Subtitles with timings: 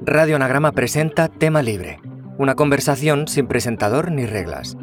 [0.00, 2.00] Radio Anagrama presenta Tema Libre,
[2.38, 4.76] una conversación sin presentador ni reglas.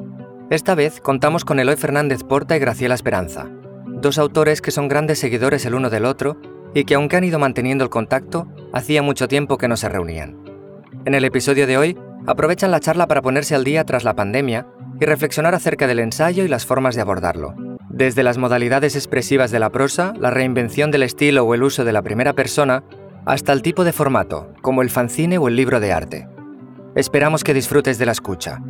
[0.50, 3.50] Esta vez contamos con Eloy Fernández Porta y Graciela Esperanza,
[3.86, 6.38] dos autores que son grandes seguidores el uno del otro
[6.74, 10.38] y que aunque han ido manteniendo el contacto, hacía mucho tiempo que no se reunían.
[11.06, 11.98] En el episodio de hoy,
[12.28, 14.68] aprovechan la charla para ponerse al día tras la pandemia
[15.00, 17.56] y reflexionar acerca del ensayo y las formas de abordarlo.
[17.90, 21.94] Desde las modalidades expresivas de la prosa, la reinvención del estilo o el uso de
[21.94, 22.84] la primera persona,
[23.26, 26.28] hasta el tipo de formato, como el fanzine o el libro de arte.
[26.96, 28.62] Esperamos que disfrutes de la escucha.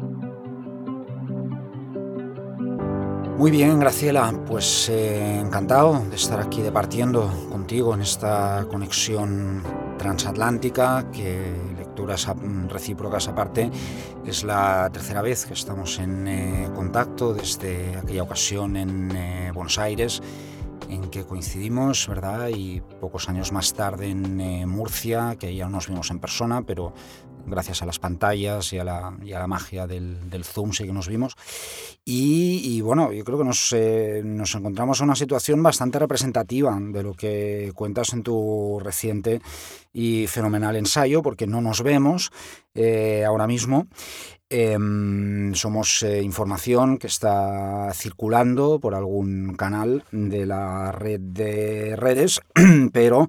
[3.38, 9.62] Muy bien, Graciela, pues eh, encantado de estar aquí departiendo contigo en esta conexión
[9.98, 12.28] transatlántica que lecturas
[12.70, 13.70] recíprocas aparte
[14.26, 19.80] es la tercera vez que estamos en eh, contacto desde aquella ocasión en eh, Buenos
[19.80, 20.22] Aires
[20.90, 22.50] en que coincidimos, ¿verdad?
[22.56, 26.94] Y pocos años más tarde en eh, Murcia, que ya nos vimos en persona, pero
[27.46, 31.36] gracias a las pantallas y a la, magia del, Zoom sí que nos vimos.
[32.04, 37.04] Y, bueno, yo creo que nos, eh, nos, encontramos en una situación bastante representativa de
[37.04, 39.42] lo que cuentas en tu reciente
[39.94, 42.32] y fenomenal ensayo, porque no nos vemos
[42.74, 43.88] eh, ahora mismo.
[44.48, 52.42] Em, somos eh, información que está circulando por algún canal de la red de redes,
[52.94, 53.28] pero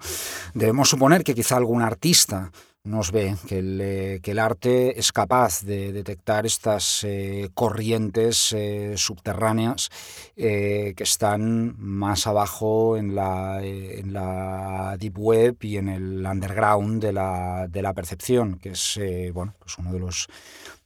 [0.52, 2.52] debemos suponer que quizá algún artista
[2.84, 8.54] nos ve que el, eh, arte es capaz de detectar estas eh, corrientes
[8.94, 9.88] subterráneas
[10.36, 17.12] que están más abajo en la, en la deep web y en el underground de
[17.12, 19.00] la, de la percepción, que es
[19.32, 20.28] bueno, pues uno de los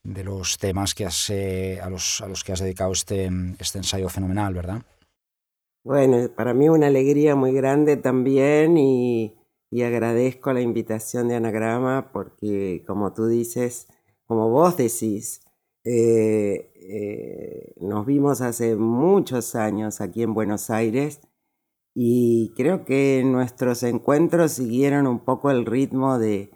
[0.03, 3.79] de los temas que has, eh, a, los, a los que has dedicado este, este
[3.79, 4.83] ensayo fenomenal, ¿verdad?
[5.85, 9.35] Bueno, para mí una alegría muy grande también y,
[9.71, 13.87] y agradezco la invitación de Anagrama porque, como tú dices,
[14.27, 15.43] como vos decís,
[15.85, 21.21] eh, eh, nos vimos hace muchos años aquí en Buenos Aires
[21.95, 26.51] y creo que nuestros encuentros siguieron un poco el ritmo de,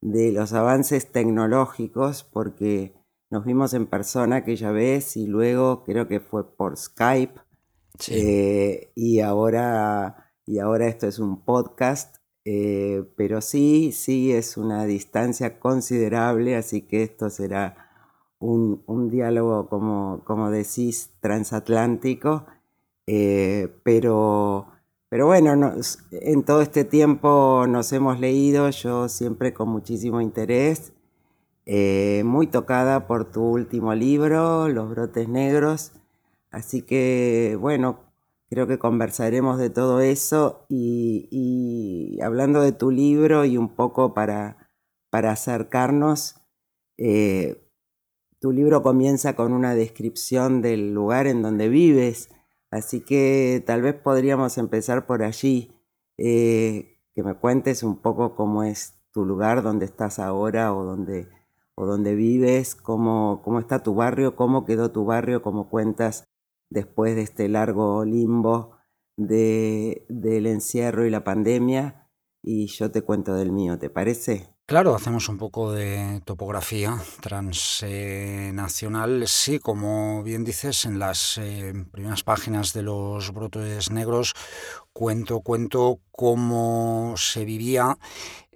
[0.00, 2.94] de los avances tecnológicos porque
[3.30, 7.40] nos vimos en persona aquella vez y luego creo que fue por Skype
[8.08, 14.84] eh, y ahora y ahora esto es un podcast eh, pero sí sí es una
[14.86, 17.88] distancia considerable así que esto será
[18.38, 22.46] un, diálogo como, como decís transatlántico
[23.06, 24.68] eh, pero
[25.08, 25.74] pero bueno,
[26.10, 30.92] en todo este tiempo nos hemos leído, yo siempre con muchísimo interés,
[31.64, 35.92] eh, muy tocada por tu último libro, Los Brotes Negros.
[36.50, 38.00] Así que bueno,
[38.50, 44.70] creo que conversaremos de todo eso y, hablando de tu libro y un poco para,
[45.10, 46.36] para acercarnos,
[46.98, 47.62] eh,
[48.40, 52.30] tu libro comienza con una descripción del lugar en donde vives
[52.70, 55.72] Así que tal vez podríamos empezar por allí,
[56.18, 61.28] eh, que me cuentes un poco cómo es tu lugar, dónde estás ahora o dónde,
[61.74, 66.24] o vives, cómo, cómo está tu barrio, cómo quedó tu barrio, cómo cuentas
[66.70, 68.76] después de este largo limbo
[69.16, 72.10] de, del encierro y la pandemia.
[72.42, 74.57] Y yo te cuento del mío, ¿te parece?
[74.68, 79.26] Claro, hacemos un poco de topografía transnacional.
[79.26, 84.34] sí, como bien dices, en las eh, primeras páginas de los brotes negros
[84.92, 87.96] cuento, cuento cómo se vivía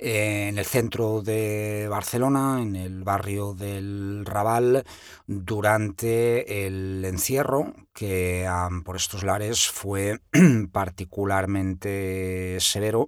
[0.04, 4.84] en el centro de Barcelona, en el barrio del Raval,
[5.28, 8.48] durante el encierro, que
[8.84, 10.20] por estos lares fue
[10.72, 13.06] particularmente severo,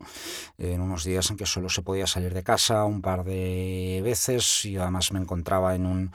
[0.57, 4.65] en unos días en que solo se podía salir de casa un par de veces
[4.65, 6.13] y además me encontraba en un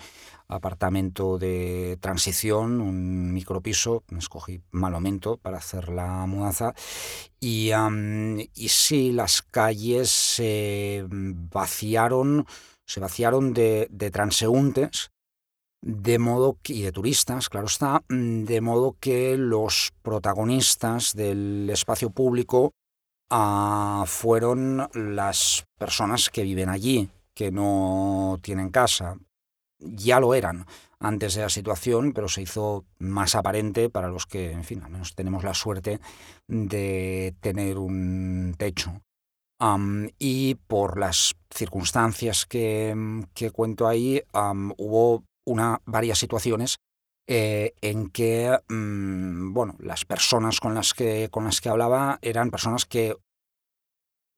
[0.50, 6.74] apartamento de transición, un micropiso, me escogí mal momento para hacer la mudanza
[7.40, 7.72] y,
[8.68, 12.46] sí, las calles se vaciaron,
[12.86, 15.12] se vaciaron de, transeúntes,
[15.82, 22.10] de modo que, y de turistas, claro está, de modo que los protagonistas del espacio
[22.10, 22.72] público
[23.30, 29.18] ah, fueron las personas que viven allí, que no tienen casa,
[29.80, 30.66] ya lo eran
[31.00, 34.92] antes de la situación, pero se hizo más aparente para los que, en fin, al
[34.92, 36.00] menos tenemos la suerte
[36.48, 39.02] de tener un techo.
[40.20, 42.94] y por las circunstancias que,
[43.54, 44.22] cuento ahí,
[44.78, 46.78] hubo una, varias situaciones
[47.28, 52.50] eh, en que mm, bueno, las personas con las que, con las que hablaba eran
[52.50, 53.16] personas que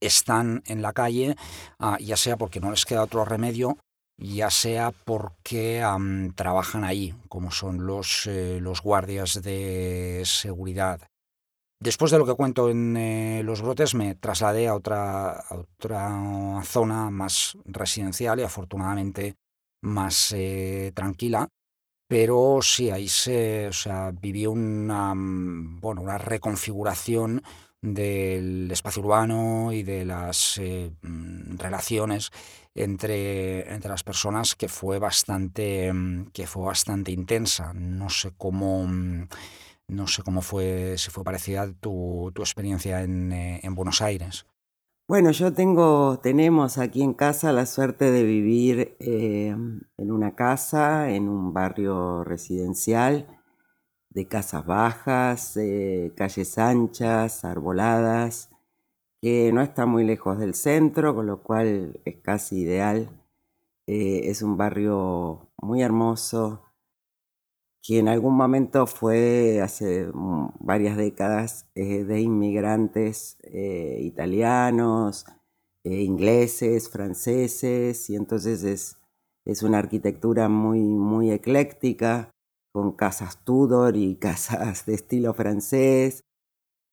[0.01, 1.35] están en la calle,
[1.79, 3.77] ah, ya sea porque no les queda otro remedio,
[4.21, 5.83] ya sea porque
[6.35, 11.01] trabajan ahí, como son los, eh, los guardias de seguridad.
[11.79, 17.09] Después de lo que cuento en eh, Los Brotes, me trasladé a otra, otra zona
[17.09, 19.35] más residencial y afortunadamente
[19.81, 21.47] más eh, tranquila.
[22.07, 27.41] Pero sí, ahí se o sea, viví una, bueno, una reconfiguración
[27.81, 32.31] del espacio urbano y de las eh, mm, relaciones
[32.75, 35.91] entre, entre las personas que fue bastante,
[36.33, 37.73] que fue bastante intensa.
[37.73, 39.27] No sé cómo mm,
[39.91, 44.45] no sé cómo fue, si fue parecida tu, tu experiencia en, eh, en, Buenos Aires.
[45.07, 51.09] Bueno, yo tengo, tenemos aquí en casa la suerte de vivir eh, en una casa,
[51.09, 53.40] en un barrio residencial,
[54.11, 58.49] de casas bajas, eh, calles anchas, arboladas,
[59.21, 63.09] que no está muy lejos del centro, con lo cual es casi ideal.
[63.87, 66.71] es un barrio muy hermoso,
[67.81, 75.25] que en algún momento fue hace mm, varias décadas eh, de inmigrantes eh, italianos,
[75.83, 78.97] eh, ingleses, franceses, y entonces es,
[79.45, 82.31] es una arquitectura muy, muy ecléctica,
[82.73, 86.23] con casas Tudor y casas de estilo francés,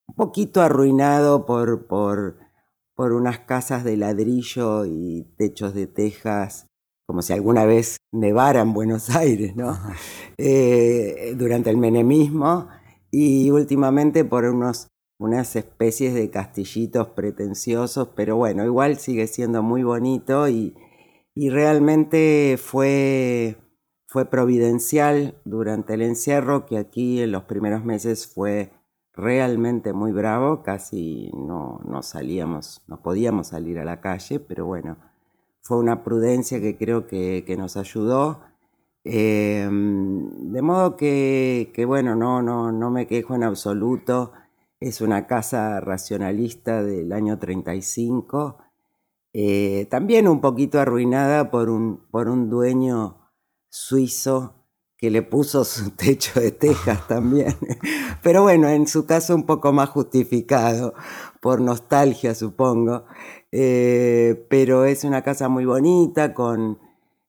[0.08, 2.38] un poquito arruinado por, por,
[2.94, 6.68] por unas casas de ladrillo y techos de tejas
[7.08, 9.78] como si alguna vez nevara en Buenos Aires, ¿no?
[10.36, 12.68] Eh, durante el menemismo
[13.10, 14.88] y últimamente por unos,
[15.18, 20.74] unas especies de castillitos pretenciosos, pero bueno, igual sigue siendo muy bonito y,
[21.34, 23.56] y realmente fue,
[24.08, 28.72] fue providencial durante el encierro, que aquí en los primeros meses fue
[29.12, 34.96] realmente muy bravo, casi no, no salíamos, no podíamos salir a la calle, pero bueno,
[35.60, 38.40] fue una prudencia que creo que, nos ayudó.
[39.04, 44.32] Em, de modo que, bueno, no, no, no me quejo en absoluto.
[44.80, 48.58] Es una casa racionalista del año 35,
[49.34, 53.17] eh, también un poquito arruinada por un, por un dueño
[53.78, 54.54] suizo
[54.96, 57.54] que le puso su techo de tejas también.
[58.22, 60.94] Pero bueno, en su caso un poco más justificado,
[61.40, 63.04] por nostalgia supongo.
[63.50, 66.78] Eh, pero es una casa muy bonita con,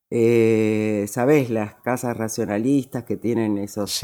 [0.10, 1.50] eh, ¿sabes?
[1.50, 4.04] Las casas racionalistas que tienen esos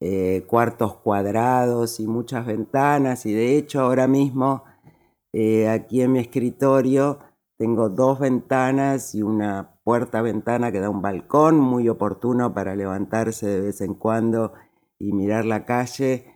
[0.00, 3.24] eh, cuartos cuadrados y muchas ventanas.
[3.24, 4.64] Y de hecho ahora mismo
[5.70, 7.18] aquí en mi escritorio
[7.56, 13.46] tengo dos ventanas y una puerta ventana que da un balcón muy oportuno para levantarse
[13.46, 14.54] de vez en cuando
[14.98, 16.26] y mirar la calle,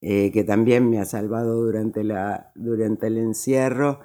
[0.00, 4.00] que también me ha salvado durante, la, durante el encierro.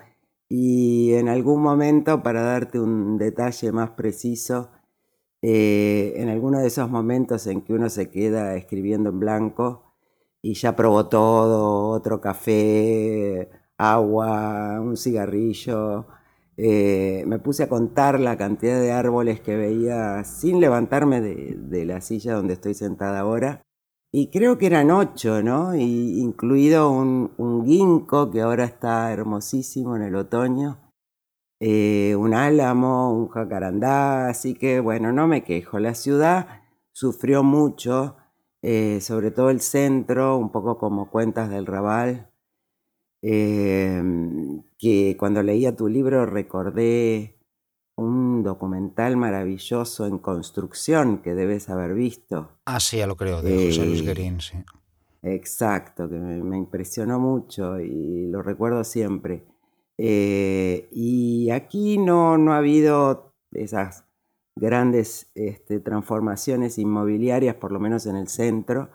[0.49, 4.71] Y en algún momento, para darte un detalle más preciso,
[5.45, 9.93] eh, en alguno de esos momentos en que uno se queda escribiendo en blanco
[10.41, 16.07] y ya probó todo, otro café, agua, un cigarrillo,
[16.57, 22.01] eh, me puse a contar la cantidad de árboles que veía sin levantarme de la
[22.01, 23.63] silla donde estoy sentada ahora
[24.15, 25.75] y creo que eran ocho, ¿no?
[25.75, 30.77] Y incluido un, un ginkgo que ahora está hermosísimo en el otoño,
[31.59, 35.79] eh, un álamo, un jacarandá, así que bueno, no me quejo.
[35.79, 36.61] La ciudad
[36.91, 38.17] sufrió mucho,
[38.61, 42.29] eh, sobre todo el centro, un poco como cuentas del Raval,
[43.23, 44.03] eh,
[44.77, 47.37] que cuando leía tu libro recordé
[47.95, 52.51] un documental maravilloso en construcción que debes haber visto.
[52.65, 54.57] Ah, sí, ya lo creo, de José Luis eh, Guerín, sí.
[55.21, 59.45] Exacto, que me, impresionó mucho y lo recuerdo siempre.
[59.97, 64.03] Eh, y aquí no, no ha habido esas
[64.55, 68.89] grandes este, transformaciones inmobiliarias, por lo menos en el centro.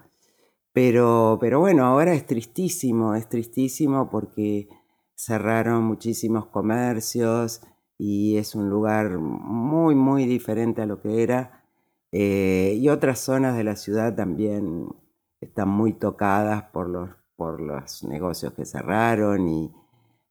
[0.80, 4.68] Pero, pero bueno, ahora es tristísimo, es tristísimo porque
[5.16, 7.62] cerraron muchísimos comercios,
[7.98, 11.64] y es un lugar muy, muy diferente a lo que era.
[12.12, 14.86] Eh, y otras zonas de la ciudad también
[15.40, 19.48] están muy tocadas por los, por los negocios que cerraron.
[19.48, 19.72] Y,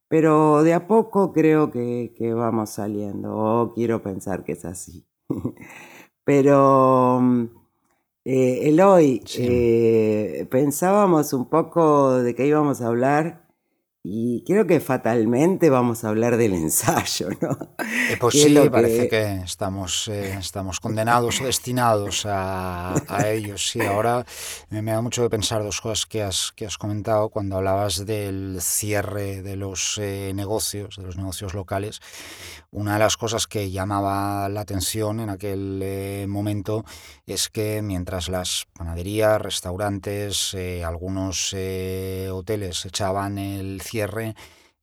[0.08, 5.06] pero de a poco creo que, que vamos saliendo, o quiero pensar que es así.
[6.24, 7.22] pero
[8.29, 13.47] eh, Eloy, eh, pensábamos un poco de qué íbamos a hablar
[14.10, 17.58] y creo que fatalmente vamos a hablar del ensayo, ¿no?
[17.80, 23.68] Eh, pues sí, parece que estamos, eh, estamos condenados o destinados a, a ellos.
[23.68, 24.26] Sí, ahora
[24.70, 28.60] me, da mucho de pensar dos cosas que has, que has comentado cuando hablabas del
[28.62, 32.00] cierre de los eh, negocios, de los negocios locales.
[32.72, 36.86] Una de las cosas que llamaba la atención en aquel momento
[37.26, 41.56] es que mientras las panaderías, restaurantes, algunos
[42.32, 43.97] hoteles echaban el cierre,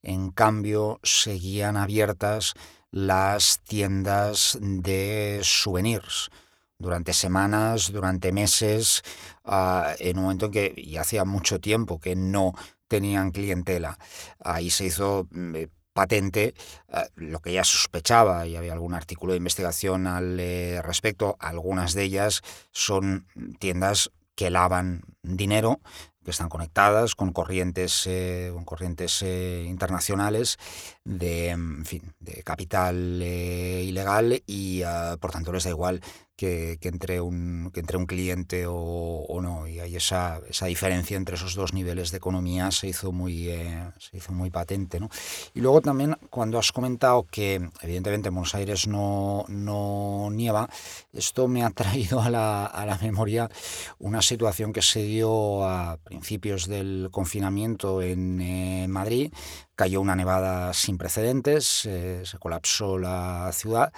[0.02, 2.54] en cambio seguían abiertas
[2.90, 6.30] las tiendas de souvenirs
[6.78, 9.02] durante semanas, durante meses,
[9.44, 12.52] ah, en un momento en que ya hacía mucho tiempo que no
[12.88, 13.98] tenían clientela.
[14.38, 16.54] Ahí se hizo mm, eh, patente
[16.88, 21.36] ah, lo que ya sospechaba y había algún artículo de investigación al eh, respecto.
[21.40, 22.42] Algunas de ellas
[22.72, 23.26] son
[23.58, 25.80] tiendas que lavan dinero
[26.24, 30.58] que están conectadas con corrientes, eh, con corrientes eh, internacionales
[31.04, 36.00] de, en fin, de capital eh, ilegal y ah, por tanto les da igual
[36.36, 39.66] que, entre, un, que entre un cliente o, no.
[39.66, 43.90] Y hay esa, esa, diferencia entre esos dos niveles de economía se hizo muy, eh,
[43.98, 45.00] se hizo muy patente.
[45.00, 45.08] ¿no?
[45.54, 50.68] Y luego también cuando has comentado que evidentemente en Buenos Aires no, no nieva,
[51.12, 53.50] esto me ha traído a la, a la memoria
[53.98, 59.32] una situación que se dio a principios del confinamiento en eh, Madrid,
[59.76, 63.92] cayó una nevada sin precedentes, eh, se colapsó la ciudad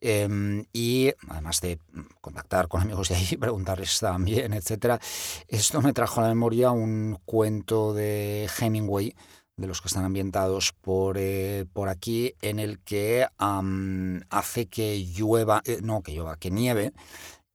[0.00, 1.78] em, y además de
[2.20, 5.00] contactar con amigos de ahí, preguntarles también, etcétera,
[5.48, 9.14] esto me trajo a la memoria un cuento de Hemingway
[9.56, 15.62] de los que están ambientados por, eh, por aquí, en el que hace que llueva,
[15.64, 16.92] eh, no que llueva, que nieve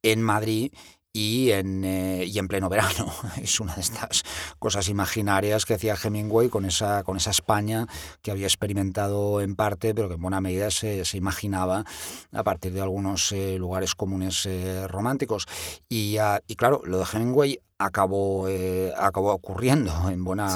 [0.02, 0.72] en Madrid
[1.12, 3.12] y en, eh, y en pleno verano.
[3.42, 4.22] Es una de estas
[4.58, 7.86] cosas imaginarias que hacía Hemingway con esa, con esa España
[8.22, 11.84] que había experimentado en parte, pero que en buena medida se, se imaginaba
[12.32, 15.46] a partir de algunos eh, lugares comunes eh, románticos.
[15.88, 20.48] Y, ah, y claro, lo de Hemingway acabó, eh, acabó ocurriendo en buena,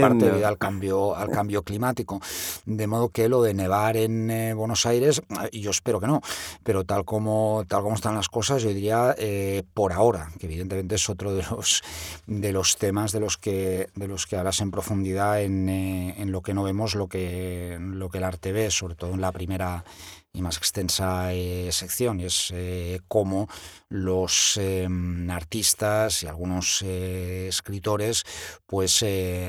[0.00, 2.20] parte al cambio, al cambio climático.
[2.64, 6.20] De modo que lo de nevar en eh, Buenos Aires, yo espero que no,
[6.62, 10.96] pero tal como, tal como están las cosas, yo diría eh, por ahora, que evidentemente
[10.96, 11.82] es otro de los,
[12.26, 16.42] de los temas de los que, de los que hablas en profundidad en, en lo
[16.42, 19.84] que no vemos, lo que, lo que el arte ve, sobre todo en la primera
[20.34, 23.48] y más extensa eh, sección, es eh, cómo
[23.88, 28.24] los em, artistas y algunos eh, escritores
[28.66, 29.04] pues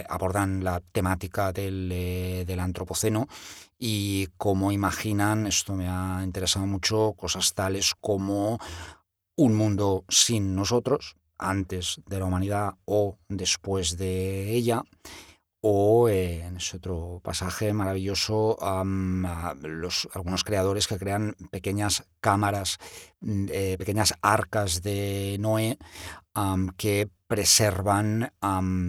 [0.07, 1.89] abordan la temática del,
[2.45, 3.27] del, antropoceno
[3.79, 8.59] y cómo imaginan, esto me ha interesado mucho, cosas tales como
[9.35, 14.83] un mundo sin nosotros, antes de la humanidad o después de ella,
[15.67, 18.55] o en ese otro pasaje maravilloso
[19.63, 22.77] los, algunos creadores que crean pequeñas cámaras,
[23.21, 25.79] mm, eh, pequeñas arcas de Noé
[26.77, 28.31] que preservan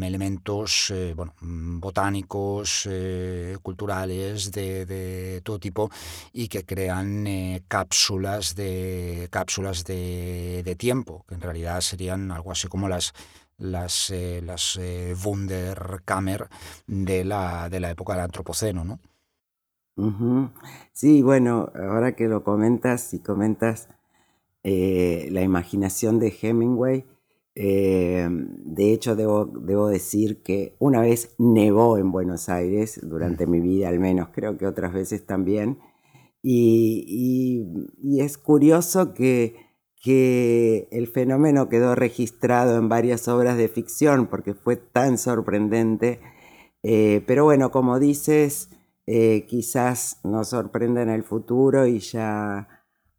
[0.03, 5.91] elementos eh, bueno, mm, botánicos, eh, culturales, de, todo tipo
[6.35, 7.25] y que crean
[7.69, 13.15] cápsulas, de, cápsulas de tiempo, que en realidad serían algo así como las
[13.59, 16.49] las, eh, las eh, Wunderkammer
[16.87, 19.01] de la, de la época del Antropoceno, ¿no?
[20.93, 23.89] Sí, bueno, ahora que lo comentas y comentas
[24.63, 27.07] eh, la imaginación de Hemingway,
[27.55, 33.89] de hecho debo, debo, decir que una vez nevó en Buenos Aires durante mi vida,
[33.89, 35.79] al menos creo que otras veces también,
[36.43, 37.65] y,
[38.03, 39.66] y es curioso que
[40.03, 46.21] que el fenómeno quedó registrado en varias obras de ficción porque fue tan sorprendente.
[46.83, 48.71] Eh, pero bueno, como dices,
[49.07, 52.69] eh, quizás nos sorprenda en el futuro y ya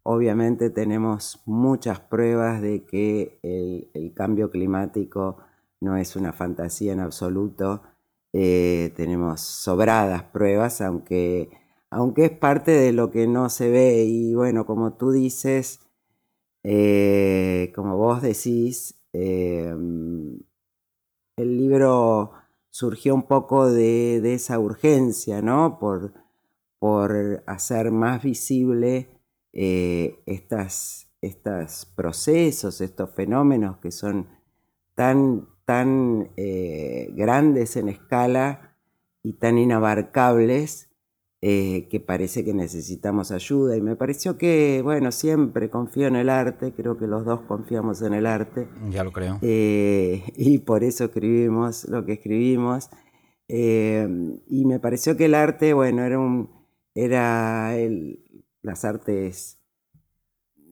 [0.04, 5.38] obviamente tenemos muchas pruebas de que el, cambio climático
[5.82, 7.84] no es una fantasía en absoluto.
[8.34, 11.50] Eh, tenemos sobradas pruebas, aunque,
[11.90, 15.87] aunque es parte de lo que no se ve y bueno, como tú dices,
[16.70, 20.38] eh, como vos decís, em,
[21.38, 22.34] el libro
[22.70, 25.80] surgió un poco de, esa urgencia, ¿no?
[25.80, 26.14] Por,
[26.78, 29.10] por hacer más visible
[29.54, 34.28] eh, estos procesos, estos fenómenos que son
[34.94, 38.76] tan, tan eh, grandes en escala
[39.24, 40.90] y tan inabarcables
[41.42, 46.30] eh, que parece que necesitamos ayuda y me pareció que, bueno, siempre confío en el
[46.30, 48.68] arte, creo que los dos confiamos en el arte.
[48.90, 49.40] Ya lo creo.
[49.42, 52.90] Eh, y por eso escribimos lo que escribimos.
[53.48, 56.50] Em, y me pareció que el arte, bueno, era un,
[56.94, 57.74] era
[58.62, 59.58] las artes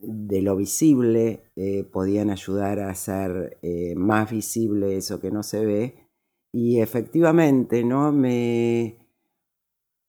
[0.07, 5.65] de lo visible eh, podían ayudar a hacer eh, más visible eso que no se
[5.65, 6.09] ve.
[6.51, 8.11] Y efectivamente, ¿no?
[8.11, 9.04] Me,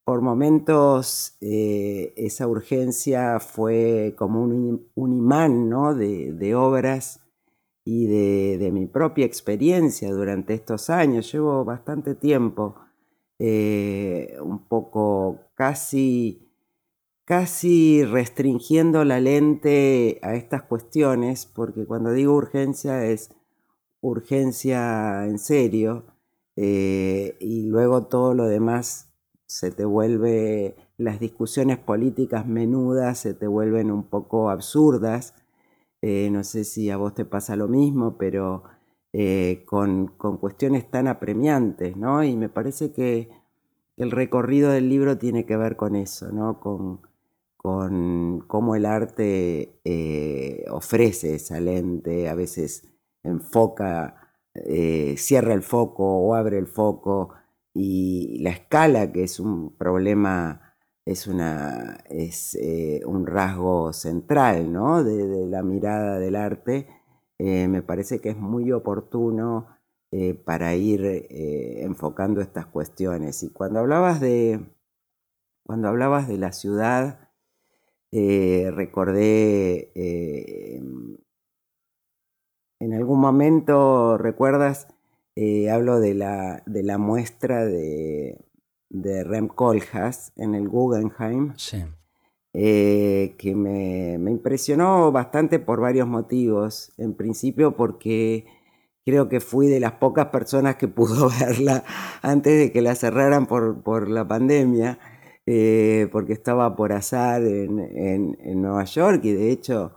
[0.06, 5.94] por momentos eh, esa urgencia fue como un, imán ¿no?
[5.94, 7.20] de, obras
[7.84, 11.30] y de, mi propia experiencia durante estos años.
[11.30, 12.76] Llevo bastante tiempo
[13.38, 16.46] un poco casi
[17.26, 23.30] casi restringiendo la lente a estas cuestiones, porque cuando digo urgencia es
[24.00, 26.04] urgencia en serio,
[26.54, 29.05] eh, y luego todo lo demás
[29.46, 35.34] se te vuelve, las discusiones políticas menudas se te vuelven un poco absurdas.
[36.02, 38.64] Eh, no sé si a vos te pasa lo mismo, pero
[39.12, 42.24] eh, con, con, cuestiones tan apremiantes, ¿no?
[42.24, 43.30] Y me parece que
[43.96, 46.60] el recorrido del libro tiene que ver con eso, ¿no?
[46.60, 47.00] Con,
[47.56, 52.88] con cómo el arte eh, ofrece esa lente, a veces
[53.22, 54.22] enfoca,
[55.16, 57.30] cierra el foco o abre el foco,
[57.78, 65.04] y la escala, que es un problema, es, una, es eh, un rasgo central ¿no?
[65.04, 66.88] de, la mirada del arte,
[67.38, 69.68] me parece que es muy oportuno
[70.46, 73.42] para ir enfocando estas cuestiones.
[73.42, 74.64] Y cuando hablabas de,
[75.66, 77.26] cuando hablabas de la ciudad,
[78.12, 80.80] eh, recordé, eh,
[82.78, 84.86] en algún momento, ¿recuerdas?
[85.36, 88.44] Eh, hablo de la, de la muestra de,
[88.88, 91.54] de Rem Koolhaas en el Guggenheim.
[92.52, 96.92] que me, me, impresionó bastante por varios motivos.
[96.96, 98.46] En principio porque
[99.04, 101.84] creo que fui de las pocas personas que pudo verla
[102.22, 104.98] antes de que la cerraran por, por la pandemia.
[105.48, 109.94] Eh, porque estaba por azar en, Nueva York y de hecho,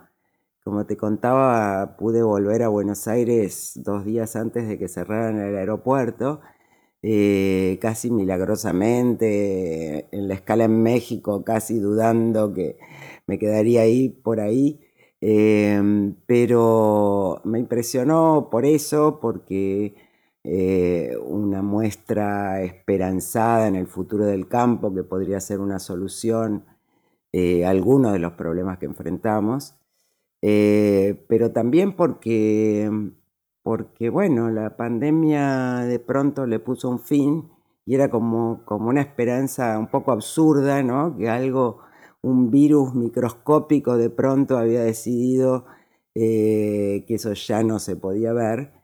[0.69, 5.57] como te contaba, pude volver a Buenos Aires dos días antes de que cerraran el
[5.57, 6.41] aeropuerto,
[7.01, 12.77] eh, casi milagrosamente, en la escala en México, casi dudando que
[13.25, 14.79] me quedaría ahí por ahí.
[15.21, 19.95] Em, pero me impresionó por eso, porque
[20.43, 26.65] eh, una muestra esperanzada en el futuro del campo que podría ser una solución
[27.33, 29.75] eh, a algunos de los problemas que enfrentamos,
[30.41, 32.89] eh, pero también porque,
[33.63, 37.49] porque, bueno, la pandemia de pronto le puso un fin
[37.85, 41.17] y era como, como una esperanza un poco absurda, ¿no?
[41.17, 41.79] Que algo,
[42.21, 45.65] un virus microscópico de pronto había decidido
[46.13, 48.79] que eso ya no se podía ver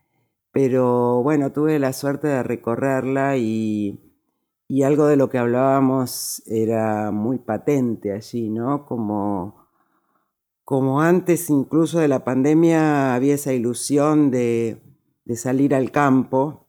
[0.56, 4.00] pero bueno, tuve la suerte de recorrerla y,
[4.82, 8.86] algo de lo que hablábamos era muy patente allí, ¿no?
[8.86, 9.65] Como,
[10.66, 14.82] como antes incluso de la pandemia había esa ilusión de,
[15.36, 16.66] salir al campo,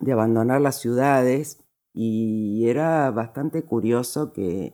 [0.00, 1.62] de abandonar las ciudades
[1.92, 4.72] y era bastante curioso que,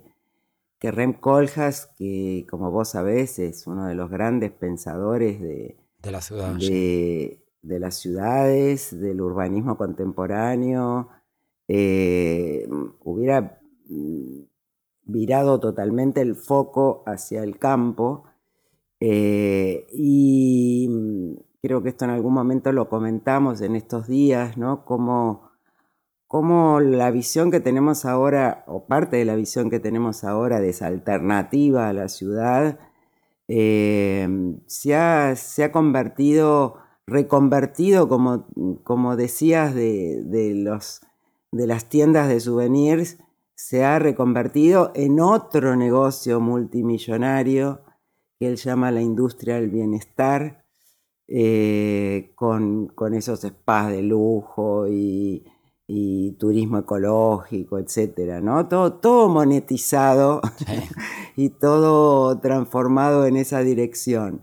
[0.79, 6.21] que Rem Koolhaas, que como vos sabés es uno de los grandes pensadores de, la
[6.21, 11.09] ciudad, de las ciudades, del urbanismo contemporáneo,
[11.67, 12.69] eh,
[13.01, 14.43] hubiera mm,
[15.07, 18.27] virado totalmente el foco hacia el campo.
[19.01, 24.85] Eh, y mm, creo que esto en algún momento lo comentamos en estos días, ¿no?
[24.85, 25.51] Como,
[26.81, 30.87] la visión que tenemos ahora, o parte de la visión que tenemos ahora de esa
[30.87, 32.79] alternativa a la ciudad,
[33.47, 34.29] eh,
[34.67, 38.47] se, ha, se ha convertido reconvertido, como,
[38.83, 41.01] como decías, de, los,
[41.53, 43.19] de las tiendas de souvenirs,
[43.55, 47.83] se ha reconvertido en otro negocio multimillonario
[48.45, 50.65] que él llama la industria del bienestar,
[51.29, 55.45] eh, con, esos spas de lujo y,
[56.39, 58.69] turismo ecológico, etcétera, ¿no?
[58.69, 60.41] Todo, todo monetizado
[61.37, 64.43] y todo transformado en esa dirección.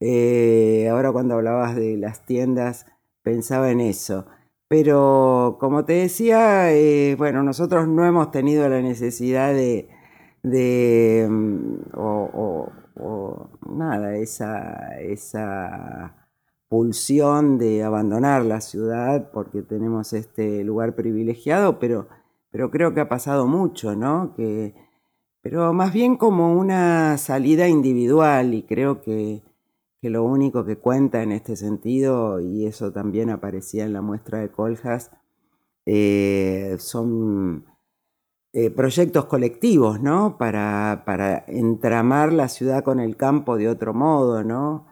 [0.00, 2.86] Eh, ahora cuando hablabas de las tiendas,
[3.22, 4.26] pensaba en eso.
[4.68, 12.70] Pero como te decía, eh, bueno, nosotros no hemos tenido la necesidad de, mm, o,
[13.66, 16.28] nada, esa, esa
[16.68, 22.08] pulsión de abandonar la ciudad porque tenemos este lugar privilegiado, pero,
[22.50, 24.34] pero creo que ha pasado mucho, ¿no?
[24.34, 24.74] Que,
[25.42, 29.42] pero más bien como una salida individual y creo que
[30.04, 34.38] que lo único que cuenta en este sentido, y eso también aparecía en la muestra
[34.40, 35.10] de Coljas,
[35.86, 37.64] eh, son
[38.56, 40.38] eh, proyectos colectivos, ¿no?
[40.38, 44.86] Para, para, entramar la ciudad con el campo de otro modo, ¿no?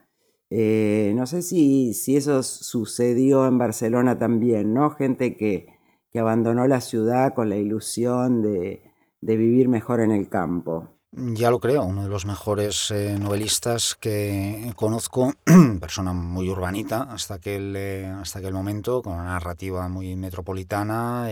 [0.51, 4.91] Eh, no sé si, si, eso sucedió en Barcelona también, ¿no?
[4.91, 5.79] Gente que,
[6.11, 8.83] que abandonó la ciudad con la ilusión de,
[9.21, 10.99] de, vivir mejor en el campo.
[11.13, 15.35] Ya lo creo, uno de los mejores eh, novelistas que conozco,
[15.81, 17.77] persona muy urbanita hasta aquel,
[18.21, 21.29] hasta aquel momento, con una narrativa muy metropolitana,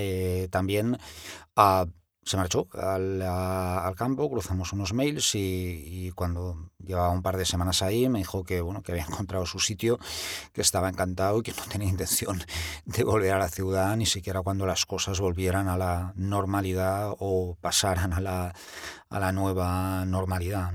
[0.50, 0.96] también
[1.56, 1.86] a
[2.22, 8.08] se marchó al, campo, cruzamos unos mails y, cuando llevaba un par de semanas ahí
[8.08, 9.98] me dijo que, bueno, que había encontrado su sitio,
[10.52, 12.42] que estaba encantado y que no tenía intención
[12.84, 17.56] de volver a la ciudad ni siquiera cuando las cosas volvieran a la normalidad o
[17.60, 18.54] pasaran a la,
[19.08, 20.72] a la nueva normalidad.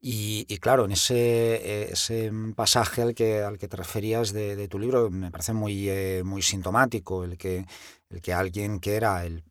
[0.00, 5.10] Y, claro, en ese, ese pasaje al que, al que te referías de, tu libro
[5.10, 7.66] me parece muy, eh, muy sintomático el que,
[8.10, 9.44] el que alguien que era el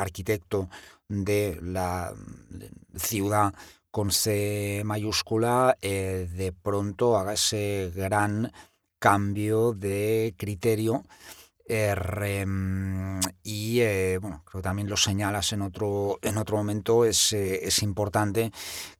[0.00, 0.68] arquitecto
[1.08, 2.12] de la
[2.96, 3.54] ciudad
[3.90, 8.52] con C mayúscula, eh, de pronto haga ese gran
[8.98, 11.04] cambio de criterio
[13.42, 17.66] y eh, bueno, creo que también lo señalas en otro, en otro momento, es, eh,
[17.66, 18.52] es importante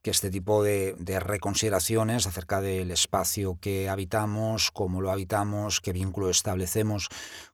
[0.03, 5.93] que este tipo de, de, reconsideraciones acerca del espacio que habitamos, cómo lo habitamos, qué
[5.93, 7.09] vínculo establecemos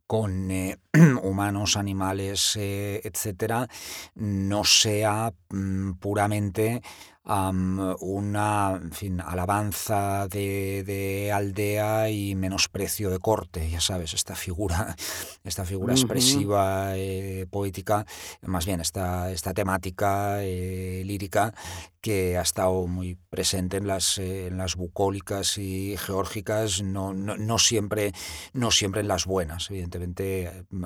[0.07, 0.79] con eh,
[1.23, 3.69] humanos, animales, etcétera,
[4.15, 6.83] no sea mm, puramente
[7.25, 14.97] una fin, alabanza de, aldea y menosprecio de corte, ya sabes, esta figura,
[15.45, 18.07] esta figura expresiva, eh, poética,
[18.43, 21.55] más bien esta, esta temática eh, lírica
[22.03, 27.59] que ha estado muy presente en las, eh, en las bucólicas y geórgicas, no, no,
[27.59, 28.13] siempre,
[28.53, 29.71] no siempre en las buenas.
[29.71, 29.92] Evidentemente,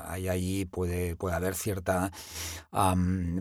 [0.05, 2.11] hay allí puede, puede haber cierta,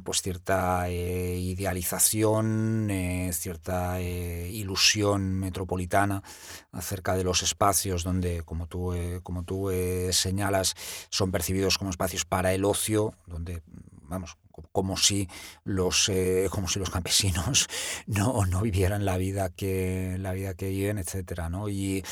[0.04, 6.24] pues cierta idealización eh, cierta eh, ilusión metropolitana
[6.72, 9.70] acerca de los espacios donde, como tú, eh, como tú
[10.12, 10.76] señalas,
[11.10, 13.62] son percibidos como espacios para el ocio, donde,
[14.04, 14.38] vamos,
[14.72, 15.28] como si
[15.64, 17.68] los, eh, como si los campesinos
[18.08, 21.44] no, no vivieran la vida que, la vida que viven, etc.
[21.50, 21.70] ¿no?
[21.70, 22.04] Y,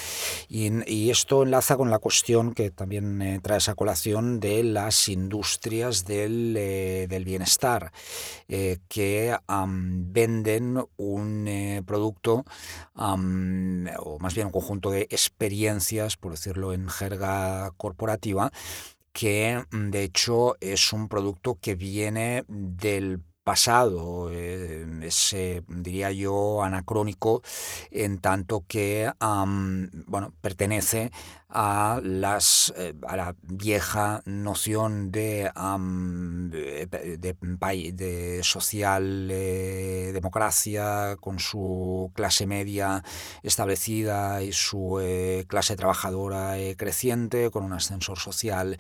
[0.50, 6.06] y, esto enlaza con la cuestión que también eh, trae esa colación de las industrias
[6.06, 7.92] del, eh, del bienestar,
[8.88, 12.46] que venden un producto,
[12.96, 13.18] o
[14.20, 18.52] más bien un conjunto de experiencias, por decirlo en jerga corporativa,
[19.14, 25.36] que mm, de hecho es un producto que viene del pasado, eh, es,
[25.68, 27.42] diría yo, anacrónico,
[27.92, 29.12] en tanto que
[30.08, 31.12] bueno, pertenece
[31.50, 35.52] a, las, eh, a la vieja noción de,
[37.20, 43.04] de, social eh, democracia con su clase media
[43.44, 45.00] establecida y su
[45.48, 48.78] clase trabajadora creciente, con un ascensor social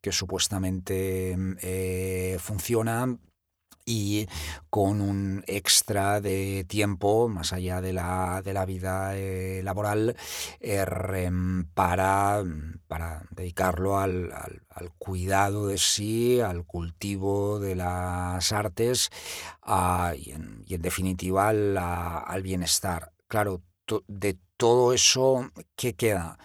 [0.00, 1.36] que supuestamente
[2.38, 3.16] funciona
[3.86, 4.28] y
[4.68, 10.16] con un extra de tiempo más allá de la, de la vida eh, laboral
[10.60, 11.32] er,
[11.72, 12.42] para,
[12.88, 19.10] para, dedicarlo al, al, cuidado de sí, al cultivo de las artes
[20.16, 23.12] y, en, y, en, definitiva al, al bienestar.
[23.28, 23.62] Claro,
[24.08, 26.38] de todo eso, ¿qué queda?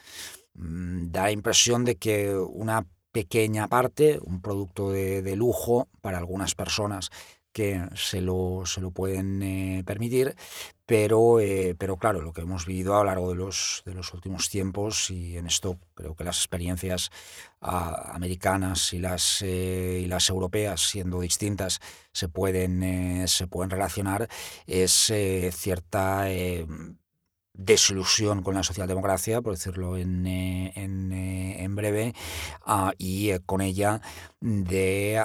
[0.53, 6.55] Mm, da la impresión de que una pequeña parte, un producto de, lujo para algunas
[6.55, 7.09] personas
[7.51, 10.35] que se lo, se lo pueden eh, permitir,
[10.85, 14.13] pero, eh, pero claro, lo que hemos vivido a lo largo de los, de los
[14.13, 17.09] últimos tiempos y en esto creo que las experiencias
[17.59, 21.79] ah, americanas y las, eh, y las europeas, siendo distintas,
[22.13, 24.29] se pueden, se pueden relacionar,
[24.65, 25.11] es
[25.51, 26.27] cierta
[27.53, 32.13] desilusión con la socialdemocracia, por decirlo en, eh, eh, en, breve,
[32.65, 34.01] ah, y eh, con ella
[34.39, 35.23] de,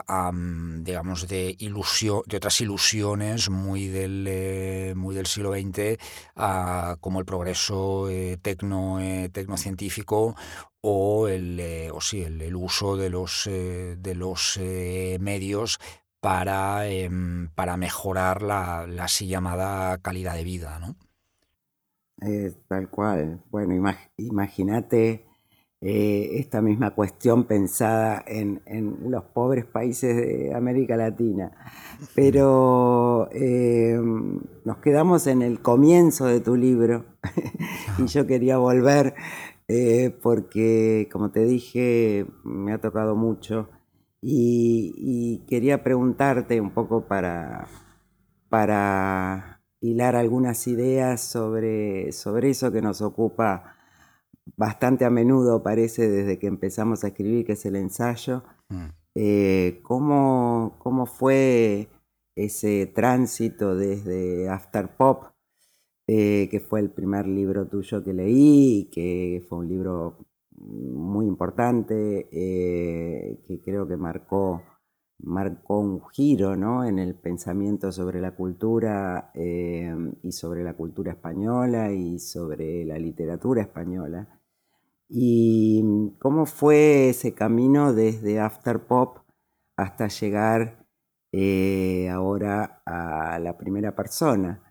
[0.82, 5.98] digamos, de, de otras ilusiones muy del, muy del siglo XX,
[6.36, 8.08] ah, como el progreso
[8.42, 8.98] tecno,
[9.32, 10.36] tecnocientífico
[10.80, 14.58] o el, o sí, el, uso de los, de los
[15.20, 15.78] medios
[16.20, 20.78] para, em, para mejorar la, la así llamada calidad de vida.
[20.80, 20.96] ¿no?
[22.68, 23.42] Tal cual.
[23.50, 23.74] Bueno,
[24.16, 25.26] imagínate
[25.82, 28.62] eh, esta misma cuestión pensada en,
[29.08, 31.52] los pobres países de América Latina.
[32.14, 33.98] Pero eh,
[34.64, 37.04] nos quedamos en el comienzo de tu libro
[37.98, 39.14] y yo quería volver
[39.68, 43.68] eh, porque, como te dije, me ha tocado mucho
[44.22, 47.68] Y, quería preguntarte un poco para,
[48.48, 53.76] para hilar algunas ideas sobre, sobre eso que nos ocupa
[54.56, 58.44] bastante a menudo, parece, desde que empezamos a escribir, que es el ensayo.
[58.68, 58.86] Mm.
[59.14, 61.88] Eh, ¿cómo, ¿Cómo fue
[62.36, 65.24] ese tránsito desde After Pop,
[66.06, 70.18] eh, que fue el primer libro tuyo que leí, que fue un libro
[70.58, 74.62] muy importante, eh, que creo que marcó,
[75.18, 76.84] marcó un giro ¿no?
[76.84, 82.98] en el pensamiento sobre la cultura eh, y sobre la cultura española y sobre la
[82.98, 84.40] literatura española.
[85.08, 89.18] ¿Y cómo fue ese camino desde After Pop
[89.76, 90.86] hasta llegar
[91.32, 94.62] eh, ahora a la primera persona?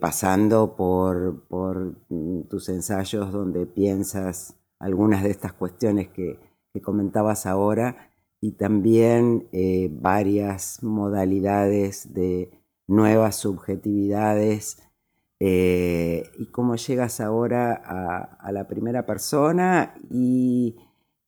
[0.00, 6.38] pasando por, por mm, tus ensayos donde piensas algunas de estas cuestiones que,
[6.82, 12.50] comentabas ahora y también eh, varias modalidades de
[12.86, 14.82] nuevas subjetividades
[15.40, 20.76] eh, y cómo llegas ahora a, la primera persona y,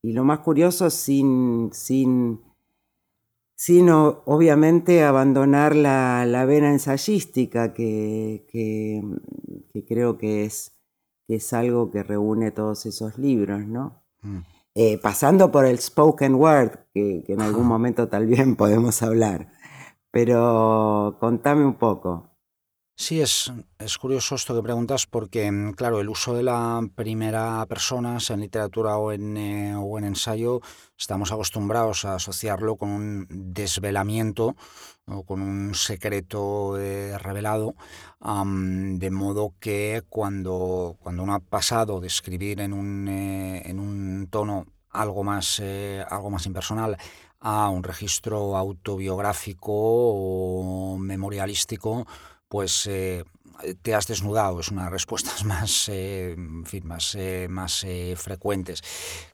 [0.02, 2.40] lo más curioso sin, sin,
[3.90, 10.78] obviamente abandonar la, vena ensayística que, que creo que es
[11.28, 14.02] es algo que reúne todos esos libros, ¿no?
[14.22, 14.38] Mm.
[14.80, 19.48] Eh, pasando por el spoken word, que, en algún momento tal vez podemos hablar.
[20.12, 22.27] Pero contame un poco.
[23.00, 27.64] Sí, es, es, curioso esto que preguntas porque, mm, claro, el uso de la primera
[27.66, 30.60] persona, sea en literatura o en, eh, o en ensayo,
[30.98, 34.56] estamos acostumbrados a asociarlo con un desvelamiento
[35.06, 37.76] o con un secreto eh, revelado,
[38.20, 44.26] de modo que cuando, cuando uno ha pasado de escribir en un, eh, en un
[44.28, 45.62] tono algo más,
[46.10, 46.96] algo más impersonal
[47.40, 52.04] a un registro autobiográfico o memorialístico,
[52.48, 53.24] pues eh,
[53.82, 56.34] te has desnudado, es una de las respuestas más, eh,
[56.82, 58.82] más, eh, más frecuentes.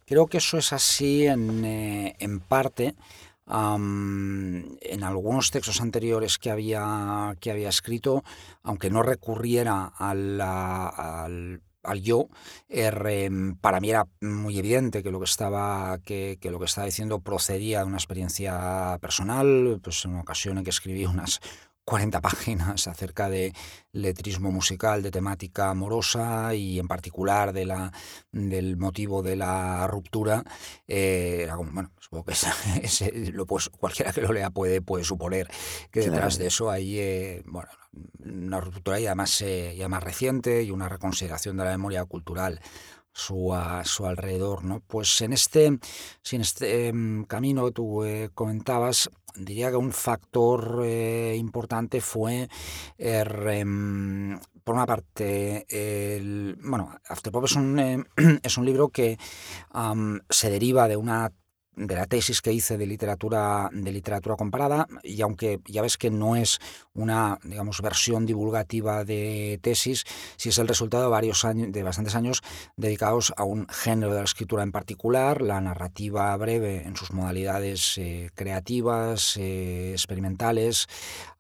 [0.07, 2.94] Creo que eso es así en, en parte.
[3.46, 8.24] en algunos textos anteriores que había, que había escrito,
[8.62, 12.29] aunque no recurriera al, al al yo,
[13.61, 17.81] para mí era muy evidente que lo que estaba que, lo que estaba diciendo procedía
[17.81, 21.40] de una experiencia personal, pues en una ocasión en que escribí unas
[21.84, 23.52] 40 páginas acerca de
[23.92, 27.92] letrismo musical, de temática amorosa y en particular de la,
[28.32, 30.42] del motivo de la ruptura.
[30.88, 32.34] Eh, bueno, supongo que
[33.32, 35.48] lo, pues, cualquiera que lo lea puede, puede suponer
[35.90, 37.68] que detrás de eso hay eh, bueno,
[38.24, 42.60] una ruptura ya más, eh, ya más reciente y una reconsideración de la memoria cultural
[43.14, 44.64] su, a su alrededor.
[44.64, 44.81] ¿no?
[44.81, 50.83] Pues en este, en este em, camino que tú eh, comentabas, diría que un factor
[50.85, 52.48] eh, importante fue,
[52.98, 58.07] er, em, por una parte, el, bueno, Afterpop es un,
[58.42, 59.18] es un libro que
[60.31, 61.33] se deriva de una
[61.77, 66.11] de la tesis que hice de literatura de literatura comparada y aunque ya ves que
[66.11, 66.61] no es
[66.94, 70.04] una digamos versión divulgativa de tesis
[70.37, 72.42] sí es el resultado de varios años de bastantes años
[72.76, 77.98] dedicados a un género de la escritura en particular la narrativa breve en sus modalidades
[77.98, 80.87] eh, creativas eh, experimentales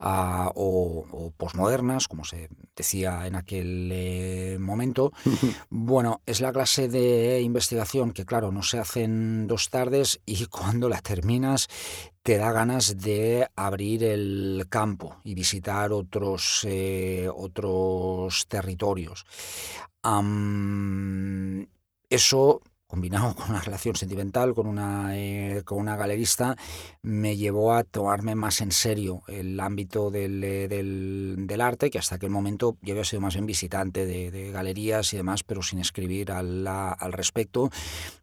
[0.00, 5.12] ah, o, o, posmodernas como se decía en aquel eh, momento.
[5.70, 10.46] Bueno es la clase de investigación que claro no se hace en dos tardes y
[10.54, 11.68] cuando la terminas
[12.24, 19.26] te da ganas de abrir el campo y visitar otros, eh, otros territorios.
[22.08, 22.62] eso
[22.94, 26.56] combinado con una relación sentimental con una, eh, con una galerista,
[27.02, 32.14] me llevó a tomarme más en serio el ámbito del, eh, del, arte, que hasta
[32.14, 36.30] aquel momento yo había sido más bien visitante de, galerías y demás, pero sin escribir
[36.30, 37.70] al, al, respecto.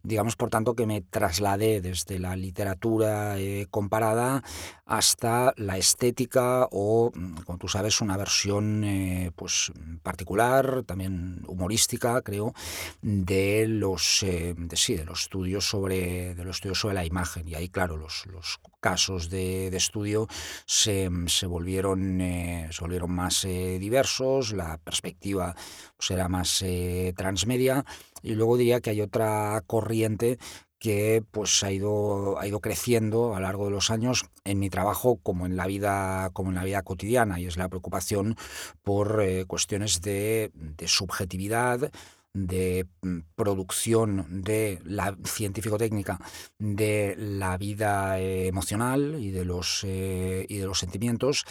[0.02, 4.42] Digamos, por tanto, que me trasladé desde la literatura eh, comparada
[4.86, 7.12] hasta la estética o,
[7.44, 12.54] como tú sabes, una versión pues, particular, también humorística, creo,
[13.02, 14.24] de los
[14.68, 17.48] de, sí, de los estudios sobre, de los estudios sobre la imagen.
[17.48, 20.28] Y ahí, claro, los, los casos de, de estudio
[20.66, 25.54] se, se volvieron, eh, volvieron más eh, diversos, la perspectiva
[25.96, 27.84] pues, era más eh, transmedia.
[28.22, 30.38] Y luego diría que hay otra corriente
[30.78, 34.68] que pues ha ido, ha ido creciendo a lo largo de los años en mi
[34.68, 38.36] trabajo como en la vida, como en la vida cotidiana y es la preocupación
[38.82, 41.92] por cuestiones de, de subjetividad,
[42.34, 46.18] de mm, producción de la científico-técnica
[46.58, 51.44] de la vida eh, emocional y de los, eh, y de los sentimientos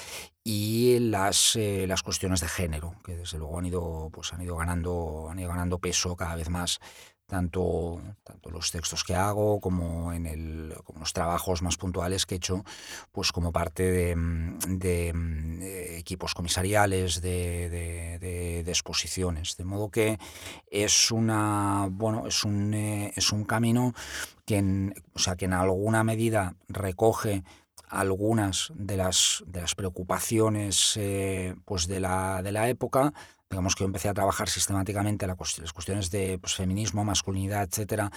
[0.44, 4.58] y las, eh, las cuestiones de género, que desde luego han ido, pues han ido,
[4.58, 6.80] ganando, han ido ganando peso cada vez más
[7.32, 12.36] tanto, tanto los textos que hago como en el, como los trabajos más puntuales que
[12.36, 12.66] he hecho
[13.14, 15.62] pues como parte de, mm, mm,
[15.96, 19.56] equipos comisariales, de, exposiciones.
[19.56, 20.20] De modo que
[20.70, 23.94] es una bueno, es un, eh, es un camino
[24.46, 27.46] que en, o sea, que en alguna medida recoge
[27.88, 33.14] algunas de las, de las preocupaciones eh, pues de, la, de la época,
[33.52, 38.10] digamos que yo empecé a trabajar sistemáticamente las cuestiones de pues, feminismo, masculinidad, etcétera,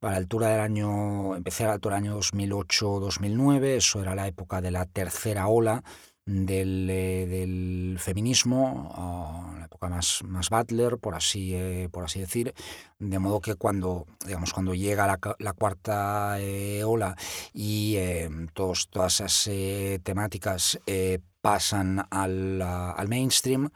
[0.00, 4.26] para la altura del año, empecé a la altura del año 2008-2009, eso era la
[4.26, 5.84] época de la tercera ola
[6.24, 12.54] del, eh, feminismo, la época más, más Butler, por así, eh, por así decir,
[13.02, 17.16] de modo que cuando, digamos, cuando llega la, la cuarta eh, ola
[17.52, 17.96] y
[18.54, 19.50] todos, todas esas
[20.02, 20.78] temáticas
[21.42, 23.68] pasan al, al mainstream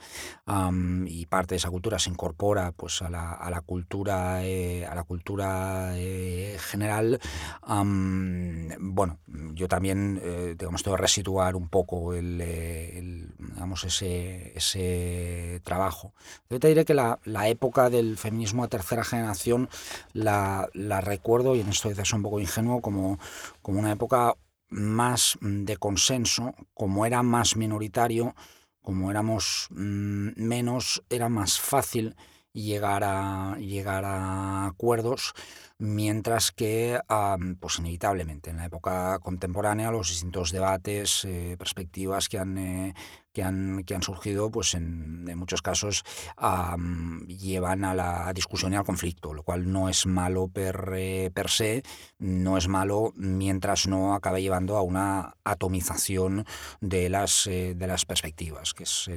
[1.06, 5.02] y parte de esa cultura se incorpora pues, a, la, a la cultura, a la
[5.02, 5.92] cultura
[6.58, 7.20] general.
[7.66, 10.20] bueno, yo también
[10.56, 16.14] digamos, tengo que resituar un poco el, el, digamos, ese, ese trabajo.
[16.48, 19.15] Yo te diré que la, la, época del feminismo de tercera generación
[20.12, 23.18] la, la recuerdo, y en esto quizás un poco ingenuo, como,
[23.62, 24.34] como una época
[24.68, 28.34] más de consenso, como era más minoritario,
[28.82, 32.16] como éramos mm, menos, era más fácil
[32.56, 35.34] llegar a, llegar a acuerdos,
[35.78, 36.98] mientras que,
[37.60, 42.94] pues inevitablemente, en la época contemporánea, los distintos debates, eh, perspectivas que han, eh,
[43.34, 46.02] que han, que han surgido, pues en, muchos casos
[47.26, 51.50] llevan a la discusión y al conflicto, lo cual no es malo per, eh, per
[51.50, 51.82] se,
[52.18, 56.46] no es malo mientras no acabe llevando a una atomización
[56.80, 59.10] de las, de las perspectivas, que es,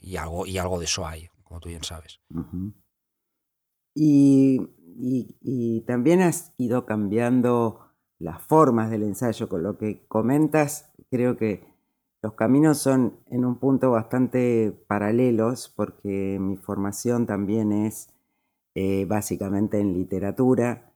[0.00, 2.20] y, algo, y algo de eso hay como tú bien sabes.
[3.94, 4.60] y,
[4.96, 7.80] y, también has ido cambiando
[8.18, 9.48] las formas del ensayo.
[9.48, 11.74] Con lo que comentas, creo que
[12.22, 18.14] los caminos son en un punto bastante paralelos porque mi formación también es
[18.74, 20.92] eh, básicamente en literatura,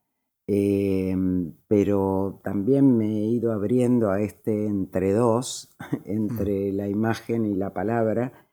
[0.46, 7.54] em, pero también me he ido abriendo a este entre dos, entre la imagen y
[7.54, 8.47] la palabra,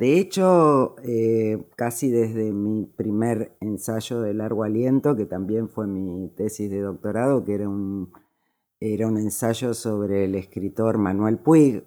[0.00, 6.30] de hecho, eh, casi desde mi primer ensayo de largo aliento, que también fue mi
[6.30, 8.10] tesis de doctorado, que era un,
[8.80, 11.84] era un ensayo sobre el escritor Manuel Puig,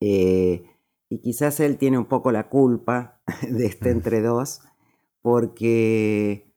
[0.00, 0.64] eh,
[1.08, 3.96] y quizás él tiene un poco la culpa de este mm.
[3.96, 4.62] entre dos,
[5.22, 6.52] porque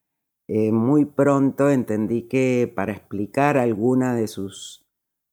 [0.47, 4.83] eh, muy pronto entendí que para explicar alguna de sus,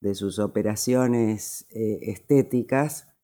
[0.02, 3.15] de sus operaciones estéticas,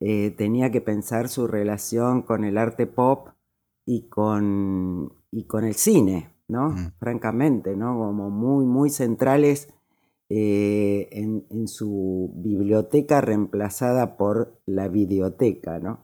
[0.00, 3.30] eh, tenía que pensar su relación con el arte pop
[3.84, 6.70] y con, y con el cine, ¿no?
[6.70, 6.92] Mm.
[7.00, 7.98] Francamente, ¿no?
[7.98, 9.68] Como muy, muy centrales
[10.28, 16.00] eh, en, su biblioteca reemplazada por la videoteca, ¿no?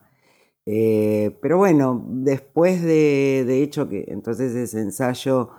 [0.66, 5.50] Eh, pero bueno, después de, de, hecho que entonces ese ensayo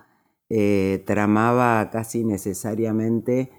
[1.06, 3.52] tramaba casi necesariamente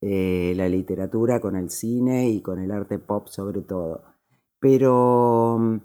[0.00, 4.11] la literatura con el cine y con el arte pop sobre todo.
[4.62, 5.82] Pero,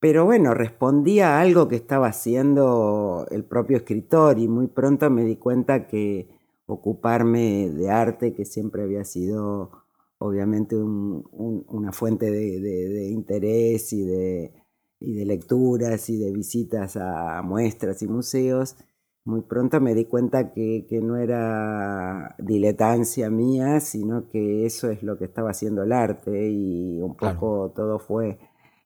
[0.00, 5.22] pero bueno, respondía a algo que estaba haciendo el propio escritor y muy pronto me
[5.22, 6.26] di cuenta que
[6.64, 9.70] ocuparme de arte, que siempre había sido
[10.16, 14.54] obviamente una fuente de, interés y de,
[14.98, 18.76] y de lecturas y de visitas a muestras y museos,
[19.24, 25.18] muy pronto me di cuenta que, no era diletancia mía, sino que eso es lo
[25.18, 28.38] que estaba haciendo el arte y un poco todo fue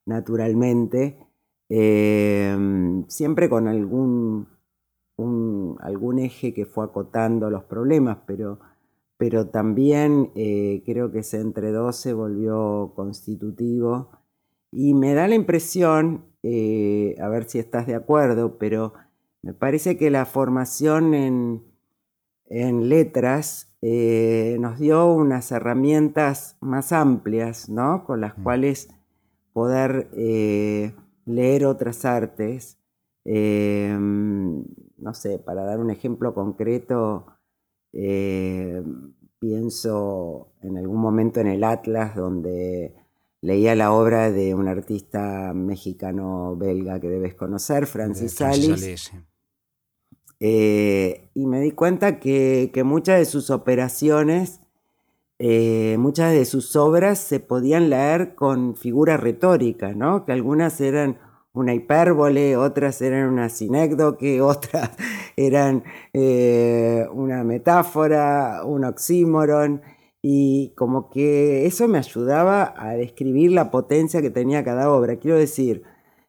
[0.06, 1.18] naturalmente,
[1.68, 4.48] em, siempre con algún,
[5.80, 8.58] algún eje que fue acotando los problemas, pero,
[9.16, 14.10] pero también eh, creo que ese entre dos se volvió constitutivo
[14.72, 18.94] y me da la impresión, eh, a ver si estás de acuerdo, pero
[19.44, 28.04] me parece que la formación en, letras eh, nos dio unas herramientas más amplias, ¿no?
[28.06, 28.42] Con las mm.
[28.42, 28.88] cuales
[29.52, 30.94] poder eh,
[31.26, 32.78] leer otras artes.
[33.26, 34.64] Em,
[34.96, 37.26] no sé, para dar un ejemplo concreto,
[37.92, 38.82] eh,
[39.38, 42.94] pienso en algún momento en el Atlas, donde
[43.42, 49.12] leía la obra de un artista mexicano-belga que debes conocer, Francis, Salis.
[50.40, 54.60] Eh, y me di cuenta que, muchas de sus operaciones,
[55.38, 60.24] eh, muchas de sus obras se podían leer con figuras retóricas, ¿no?
[60.24, 61.18] que algunas eran
[61.52, 64.90] una hipérbole, otras eran una sinécdoque, otras
[65.36, 69.82] eran eh, una metáfora, un oxímoron,
[70.20, 75.16] y como que eso me ayudaba a describir la potencia que tenía cada obra.
[75.16, 75.82] Quiero decir,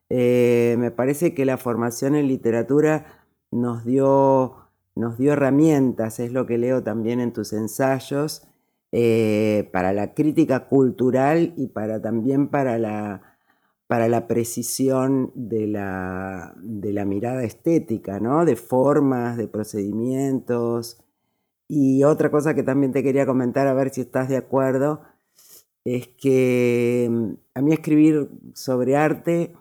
[0.10, 3.24] me parece que la formación en literatura
[3.56, 4.56] nos dio,
[4.95, 8.47] nos dio herramientas, es lo que leo también en tus ensayos,
[8.91, 13.36] eh, para la crítica cultural y para, también para la
[13.88, 18.45] para la precisión de la, de la mirada estética, ¿no?
[18.45, 20.97] de formas, de procedimientos.
[21.68, 25.01] Y otra cosa que también te quería comentar, a ver si estás de acuerdo,
[25.84, 29.53] es que mm, a mí escribir sobre arte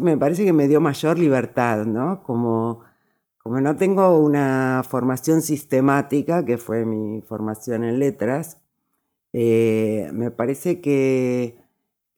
[0.00, 2.22] me parece que me dio mayor libertad, ¿no?
[2.24, 2.80] Como,
[3.46, 8.60] como no tengo una formación sistemática, que fue mi formación en letras,
[9.32, 11.54] eh, me parece que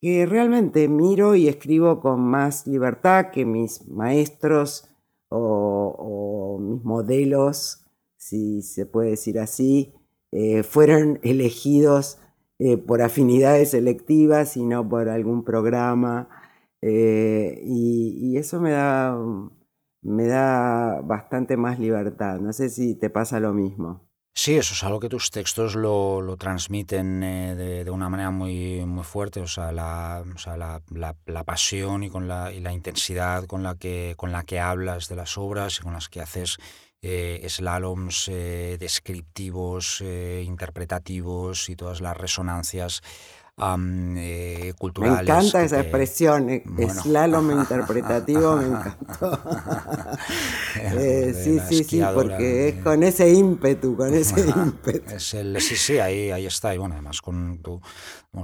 [0.00, 4.88] que realmente miro y escribo con más libertad que mis maestros
[5.28, 7.84] o, mis modelos,
[8.16, 9.92] si se puede decir así,
[10.32, 12.20] eh, fueron elegidos
[12.58, 16.30] eh, por afinidades selectivas y no por algún programa.
[16.80, 19.18] Y, eso me da,
[20.02, 22.38] me da bastante más libertad.
[22.40, 24.08] No sé si te pasa lo mismo.
[24.40, 28.30] Sí, eso es algo que tus textos lo, lo transmiten eh, de, de, una manera
[28.30, 32.60] muy, muy fuerte, o sea, la, o sea, la, la, pasión y, con la, y
[32.60, 36.08] la intensidad con la, que, con la que hablas de las obras y con las
[36.08, 36.58] que haces
[37.02, 43.02] eh, slaloms eh, descriptivos, interpretativos y todas las resonancias
[43.60, 45.16] eh, culturales.
[45.16, 49.40] Me encanta esa expresión, eh, slalom interpretativo, me encantó.
[50.80, 55.14] Eh, sí, sí, sí, porque es con ese ímpetu, con ese ímpetu.
[55.14, 57.80] Es el, sí, sí, ahí, ahí está, y bueno, además con tu,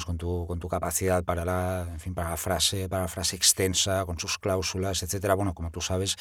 [0.04, 3.36] con tu, con tu capacidad para la, en fin, para la frase, para la frase
[3.36, 5.34] extensa, con sus cláusulas, etcétera.
[5.34, 6.16] Bueno, como tú sabes,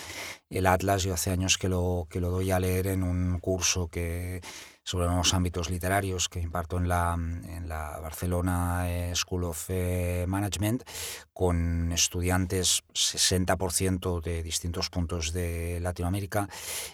[0.49, 3.87] el Atlas yo hace años que lo, que lo doy a leer en un curso
[3.87, 4.41] que
[4.83, 10.25] sobre nuevos ámbitos literarios que imparto en la, en la Barcelona eh, School of eh,
[10.27, 10.83] Management
[11.31, 16.49] con estudiantes 60% de distintos puntos de Latinoamérica,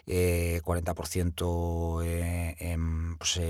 [0.05, 2.77] 40% eh,
[3.17, 3.41] pues,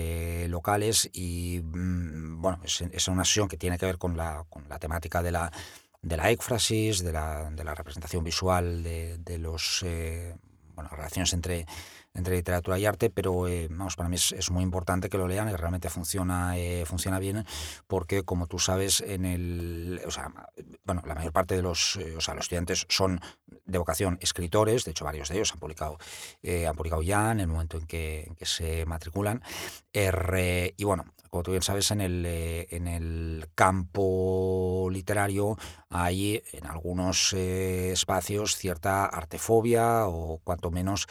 [0.50, 4.80] locales y mm, bueno, es, una sesión que tiene que ver con la, con la
[4.80, 5.52] temática de la
[6.02, 9.84] de la éfrasis, de la, de la representación visual de, de los
[10.74, 11.66] bueno, relaciones entre
[12.14, 15.50] entre literatura y arte, pero eh, vamos, para mí es, muy importante que lo lean
[15.50, 17.46] y realmente funciona, eh, funciona bien,
[17.88, 20.32] porque como tú sabes, en el, o sea,
[20.86, 23.22] bueno, la mayor parte de los, eh, o sea, los estudiantes son
[23.66, 26.00] de vocación escritores, de hecho varios de ellos han publicado,
[26.68, 29.44] han publicado ya en el momento en que, en que se matriculan,
[29.94, 35.58] y bueno, como tú bien sabes, en el, eh, en el campo literario
[35.90, 41.08] hay en algunos eh, espacios cierta artefobia o cuanto menos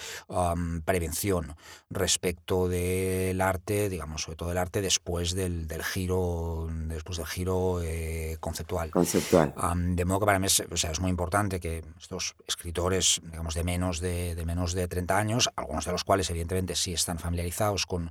[0.84, 1.56] prevención
[1.90, 7.80] respecto del arte, digamos, sobre todo el arte después del, del giro, después del giro
[7.82, 8.90] eh, conceptual.
[8.90, 9.54] Conceptual.
[9.94, 13.54] de modo que para mí es, o sea, es muy importante que estos escritores, digamos,
[13.54, 17.18] de menos de, de menos de 30 años, algunos de los cuales evidentemente sí están
[17.18, 18.10] familiarizados con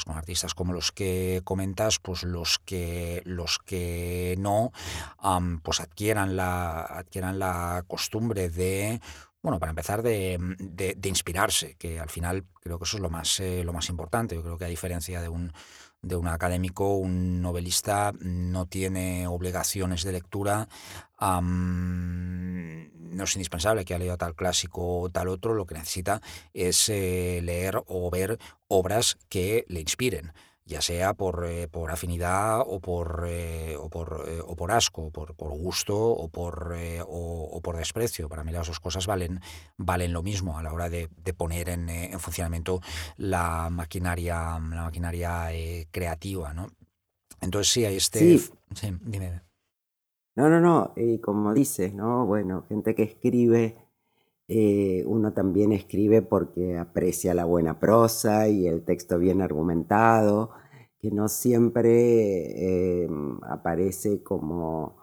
[0.00, 4.72] pues con artistas como los que comentas, pues los que los que no,
[5.62, 9.00] pues adquieran la, adquieran la costumbre de
[9.42, 13.40] bueno, para empezar, de, de, inspirarse, que al final creo que eso es lo más,
[13.40, 14.34] eh, lo más importante.
[14.34, 15.54] Yo creo que a diferencia de un,
[16.02, 20.68] de un académico, un novelista no tiene obligaciones de lectura.
[21.20, 26.22] no es indispensable que haya leído tal clásico o tal otro, lo que necesita
[26.54, 28.38] es eh, leer o ver
[28.68, 30.32] obras que le inspiren
[30.70, 35.10] ya sea por, eh, por afinidad o por, eh, o por, eh, o por asco,
[35.10, 36.72] por, por gusto o por,
[37.08, 38.28] o, por desprecio.
[38.28, 39.40] Para mí las dos cosas valen,
[39.76, 42.80] valen lo mismo a la hora de, de poner en, en, funcionamiento
[43.16, 45.48] la maquinaria, la maquinaria
[45.90, 46.54] creativa.
[46.54, 46.68] ¿no?
[47.40, 48.38] Entonces sí, hay este...
[48.38, 48.96] Sí.
[49.02, 49.42] dime.
[50.36, 52.24] No, no, no, y como dices, ¿no?
[52.24, 53.76] Bueno, gente que escribe
[54.52, 60.50] eh, uno también escribe porque aprecia la buena prosa y el texto bien argumentado,
[60.98, 63.08] que no siempre eh,
[63.42, 64.96] aparece como,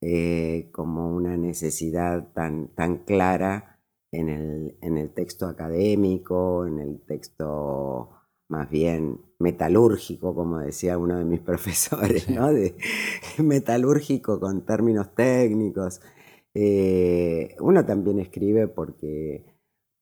[0.00, 3.78] eh, como una necesidad tan, tan clara
[4.10, 8.08] en el, en el, texto académico, en el texto
[8.48, 12.50] más bien metalúrgico, como decía uno de mis profesores, ¿no?
[12.50, 12.74] De,
[13.36, 16.00] metalúrgico con términos técnicos.
[16.54, 19.44] Eh, uno también escribe porque,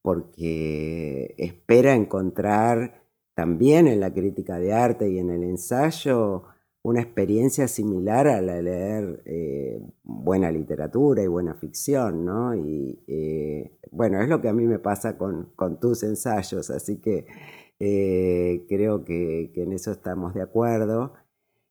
[0.02, 3.02] porque espera encontrar
[3.34, 6.44] también en la crítica de arte y en el ensayo
[6.82, 12.54] una experiencia similar a la de leer eh, buena literatura y buena ficción, ¿no?
[12.54, 17.26] Y eh, bueno, es lo que a mí me pasa con, tus ensayos, así que
[18.68, 21.12] creo que, en eso estamos de acuerdo.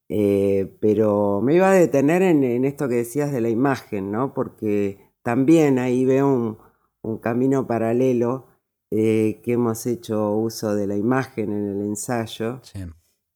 [0.07, 4.33] Pero me iba a detener en, esto que decías de la imagen, ¿no?
[4.33, 6.57] Porque también ahí veo un,
[7.01, 8.47] un camino paralelo
[8.89, 12.59] que hemos hecho uso de la imagen en el ensayo.
[12.63, 12.85] Sí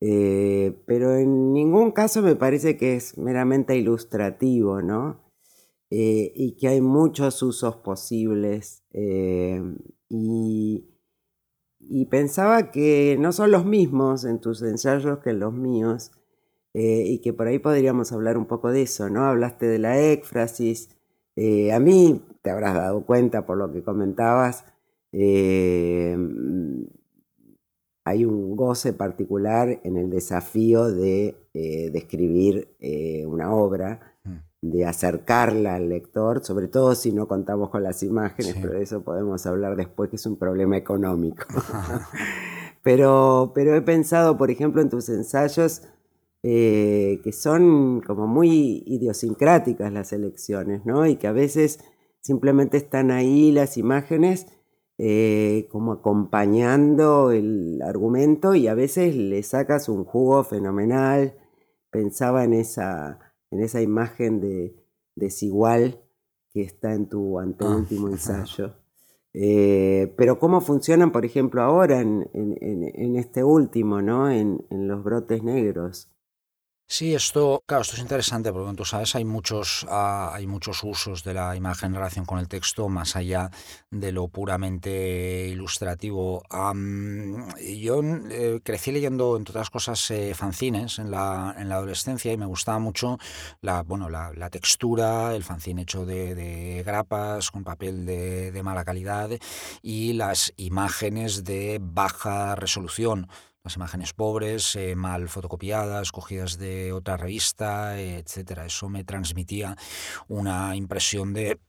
[0.01, 5.20] eh, pero en ningún caso me parece que es meramente ilustrativo, ¿no?
[5.89, 8.84] Eh, y que hay muchos usos posibles.
[8.91, 9.61] Eh,
[10.09, 10.86] y,
[12.09, 16.11] pensaba que no son los mismos en tus ensayos que en los míos,
[16.74, 19.26] y que por ahí podríamos hablar un poco de eso, ¿no?
[19.26, 20.89] Hablaste de la éfrasis.
[21.38, 24.65] a mí, te habrás dado cuenta por lo que comentabas,
[28.09, 34.38] hay un goce particular en el desafío de, eh, escribir eh, una obra, mm.
[34.61, 39.03] de acercarla al lector, sobre todo si no contamos con las imágenes, pero de eso
[39.03, 41.45] podemos hablar después, que es un problema económico.
[42.84, 45.84] pero, pero he pensado, por ejemplo, en tus ensayos,
[46.43, 51.05] eh, que son como muy idiosincráticas las elecciones, ¿no?
[51.05, 51.79] Y que a veces
[52.21, 54.47] simplemente están ahí las imágenes
[54.97, 61.35] eh, como acompañando el argumento y a veces le sacas un jugo fenomenal.
[61.89, 63.19] Pensaba en esa,
[63.49, 64.75] en esa imagen de
[65.15, 66.01] desigual
[66.51, 68.75] que está en tu anteúltimo ah, ensayo.
[69.33, 74.29] Eh, pero cómo funcionan, por ejemplo, ahora en, en, este último, ¿no?
[74.29, 76.11] En, los brotes negros.
[76.91, 81.23] Sí, esto, claro, esto es interesante porque tú sabes, hay muchos, ah, hay muchos usos
[81.23, 83.51] de la imagen en relación con el texto más allá
[83.91, 86.41] de lo puramente ilustrativo.
[86.49, 92.37] yo eh, crecí leyendo, entre otras cosas, eh, fanzines en la, en la adolescencia y
[92.37, 93.19] me gustaba mucho
[93.61, 99.29] la, bueno, la, textura, el fanzine hecho de, grapas con papel de, de mala calidad
[99.83, 103.27] y las imágenes de baja resolución
[103.64, 108.66] las imágenes pobres, eh, mal fotocopiadas, cogidas de otra revista, etcétera.
[108.66, 109.76] Eso me transmitía
[110.28, 111.60] una impresión de,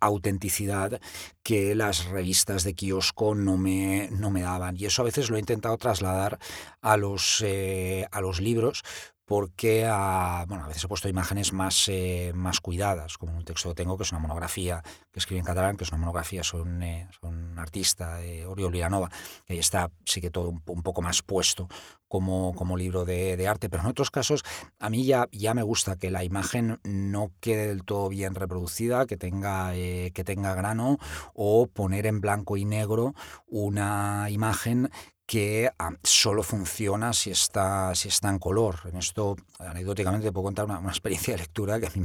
[0.00, 1.00] autenticidad
[1.42, 4.76] que las revistas de kiosco no me, no me daban.
[4.78, 6.38] Y eso a veces lo he intentado trasladar
[6.80, 8.82] a los, eh, a los libros,
[9.30, 13.68] porque a, bueno, a veces he puesto imágenes más, eh, más cuidadas, como un texto
[13.68, 16.64] que tengo, que es una monografía que escribe en catalán, que es una monografía sobre
[16.64, 17.08] un, eh,
[17.56, 19.08] artista, eh, Oriol Vilanova,
[19.46, 21.68] que ahí está, sí que todo un, poco más puesto
[22.08, 24.42] como, como libro de, arte, pero en otros casos
[24.80, 29.06] a mí ya, ya me gusta que la imagen no quede del todo bien reproducida,
[29.06, 30.98] que tenga, que tenga grano,
[31.34, 33.14] o poner en blanco y negro
[33.46, 34.90] una imagen
[35.30, 38.80] que ah, solo funciona si está, si está en color.
[38.86, 42.02] En esto, anecdóticamente, puedo contar una, experiencia de lectura que a mí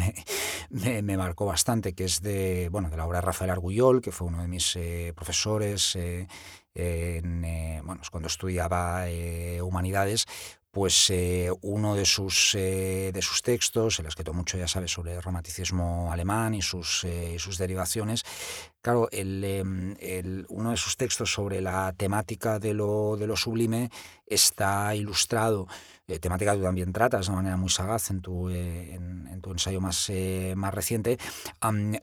[0.70, 4.12] me, me, marcó bastante, que es de, bueno, de la obra de Rafael Argullol, que
[4.12, 6.28] fue uno de mis eh, profesores eh,
[6.76, 9.06] en, eh, cuando estudiaba
[9.64, 10.28] humanidades,
[10.76, 11.10] pues
[11.62, 16.12] uno de sus, de sus textos, en los que mucho ya sabes sobre el romanticismo
[16.12, 18.26] alemán y sus, y sus derivaciones,
[18.86, 19.96] Claro, em,
[20.50, 23.90] uno de sus textos sobre la temática de lo, de lo sublime
[24.28, 25.66] está ilustrado,
[26.08, 29.52] eh, temática que tú también tratas de manera muy sagaz en tu, eh, en, tu
[29.54, 31.18] ensayo más, eh, más reciente.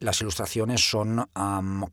[0.01, 1.25] las ilustraciones son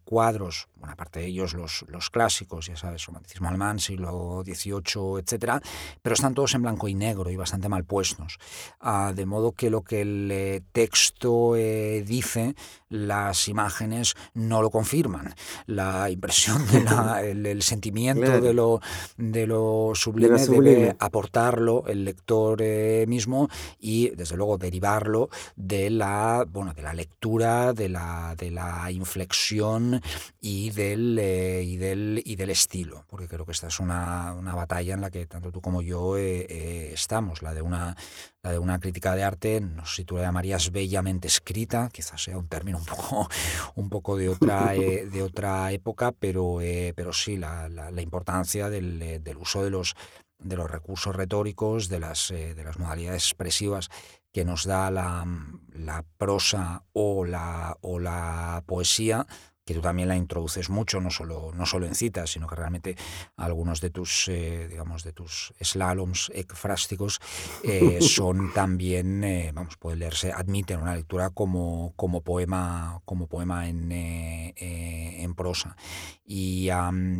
[0.05, 5.61] cuadros, bueno, aparte de ellos los, los clásicos, ya sabes, romanticismo alemán, siglo XVIII, etcétera,
[6.01, 8.37] pero están todos en blanco y negro y bastante mal puestos.
[8.79, 12.55] Ah, de modo que lo que el texto dice,
[12.89, 15.33] las imágenes no lo confirman.
[15.65, 16.63] La impresión,
[17.23, 18.81] el, sentimiento de, lo,
[19.17, 23.49] de lo sublime, debe aportarlo el lector eh, mismo
[23.79, 30.01] y, desde luego, derivarlo de la, bueno, de la lectura, de la, de la inflexión
[30.41, 33.05] y del, eh, y, del, y del estilo.
[33.07, 36.17] Porque creo que esta es una, una batalla en la que tanto tú como yo
[36.17, 37.95] eh, estamos, la de una
[38.41, 42.23] la de una crítica de arte, no sé si tú la llamarías bellamente escrita, quizás
[42.23, 43.27] sea un término un poco,
[43.75, 48.69] un poco de, otra, eh, de otra época, pero, eh, pero sí, la, la, importancia
[48.69, 49.95] del, eh, del, uso de los,
[50.37, 53.89] de los recursos retóricos, de las, de las modalidades expresivas
[54.31, 55.25] que nos da la,
[55.73, 59.25] la prosa o la, o la poesía
[59.69, 62.95] que tú también la introduces mucho, no solo, no solo en citas, sino que realmente
[63.37, 67.21] algunos de tus, eh, digamos, de tus slaloms ecfrásticos
[67.63, 73.69] eh, son también, eh, vamos, puede leerse, admiten una lectura como, como poema, como poema
[73.69, 75.77] en, en prosa.
[76.25, 76.71] Y,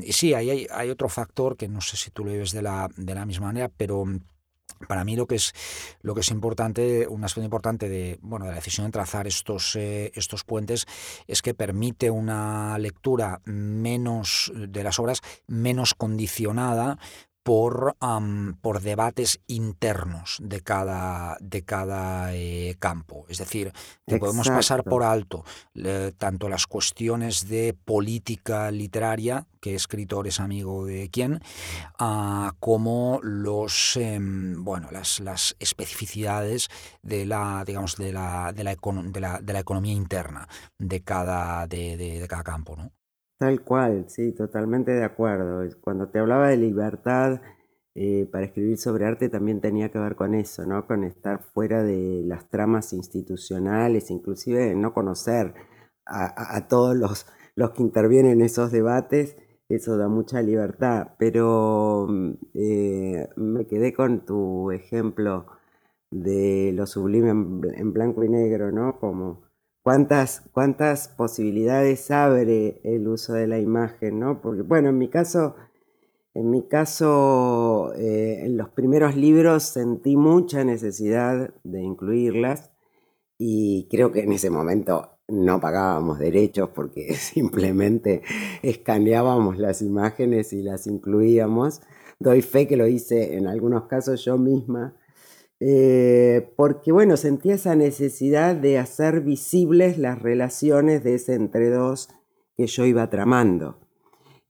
[0.10, 3.14] sí, hay, hay, otro factor que no sé si tú lo ves de la, de
[3.14, 4.06] la misma manera, pero
[4.88, 5.54] para mí lo que es
[6.02, 9.76] lo que es importante, un aspecto importante de, bueno, de la decisión de trazar estos,
[9.76, 10.86] eh, estos puentes
[11.28, 16.98] es que permite una lectura menos de las obras menos condicionada
[17.44, 17.96] por,
[18.62, 23.26] por debates internos de cada, de cada eh, campo.
[23.30, 23.72] Es decir,
[24.06, 25.44] que podemos pasar por alto
[26.18, 31.40] tanto las cuestiones de política literaria, qué escritor es amigo de quién,
[31.98, 36.70] ah, como los, em, bueno, las, las especificidades
[37.02, 38.76] de la, digamos, de la, de la,
[39.42, 42.76] de la, economía interna de cada, de, de cada campo.
[42.76, 42.92] ¿no?
[43.40, 45.64] Tal cual, sí, totalmente de acuerdo.
[45.80, 47.40] Cuando te hablaba de libertad
[47.96, 50.86] eh, para escribir sobre arte también tenía que ver con eso, ¿no?
[50.86, 55.54] Con estar fuera de las tramas institucionales, inclusive no conocer
[56.06, 59.38] a, todos los, los, que intervienen en esos debates,
[59.70, 61.14] eso da mucha libertad.
[61.18, 65.46] Pero mm, eh, me quedé con tu ejemplo
[66.12, 69.00] de lo sublime en, en blanco y negro, ¿no?
[69.00, 69.49] Como
[69.90, 74.40] cuántas, cuántas posibilidades abre el uso de la imagen, ¿no?
[74.40, 75.56] Porque, bueno, en mi caso,
[76.36, 82.70] en mi caso, eh, en los primeros libros sentí mucha necesidad de incluirlas
[83.40, 88.22] y creo que en ese momento no pagábamos derechos porque simplemente
[88.62, 91.82] escaneábamos las imágenes y las incluíamos.
[92.20, 94.99] Doy fe que lo hice en algunos casos yo misma
[95.60, 102.10] eh, porque bueno, sentía esa necesidad de hacer visibles las relaciones de ese entre dos
[102.56, 103.80] que yo iba tramando.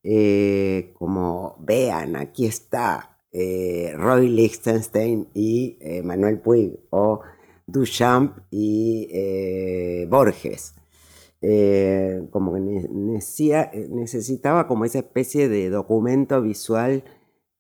[0.04, 7.22] Eh, como vean, aquí está eh, Roy Lichtenstein y Manuel Puig, o
[7.68, 10.76] Duchamp y Borges.
[12.32, 17.04] como que necesitaba como esa especie de documento visual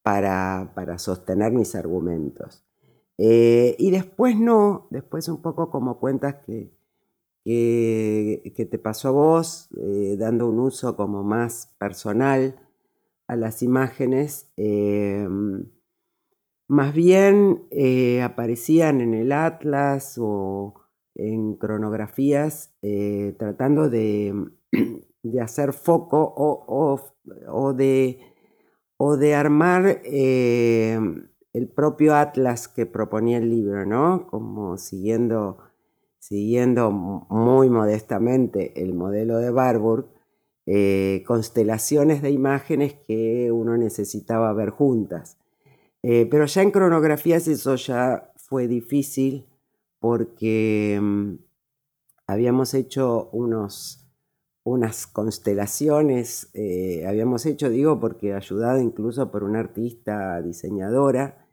[0.03, 2.68] para sostener mis argumentos.
[3.21, 6.71] Eh, y después no, después un poco como cuentas que,
[7.43, 12.57] que, te pasó a vos, eh, dando un uso como más personal
[13.27, 15.27] a las imágenes, eh,
[16.69, 17.65] más bien
[18.23, 20.75] aparecían en el atlas o
[21.15, 22.73] en cronografías
[23.37, 24.49] tratando de,
[25.23, 27.01] de, hacer foco o,
[27.47, 28.21] o, de,
[28.95, 30.01] o de armar
[31.53, 34.27] el propio atlas que proponía el libro, ¿no?
[34.27, 35.57] Como siguiendo,
[36.19, 40.09] siguiendo muy modestamente el modelo de Barbour,
[40.65, 45.37] eh, constelaciones de imágenes que uno necesitaba ver juntas.
[46.03, 49.47] Eh, pero ya en cronografías eso ya fue difícil
[49.99, 51.33] porque mm,
[52.27, 54.08] habíamos hecho unos,
[54.63, 61.45] unas constelaciones, eh, habíamos hecho, digo, porque ayudado incluso por una artista diseñadora,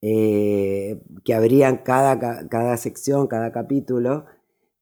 [0.00, 4.26] eh, que abrían cada, cada, sección, cada capítulo,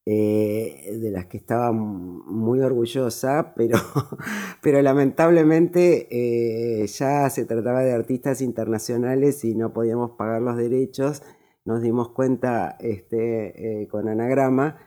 [0.08, 3.78] eh, de las que estaba muy orgullosa, pero,
[4.62, 11.22] pero lamentablemente ya se trataba de artistas internacionales y no podíamos pagar los derechos.
[11.64, 14.78] Nos dimos cuenta este, con anagrama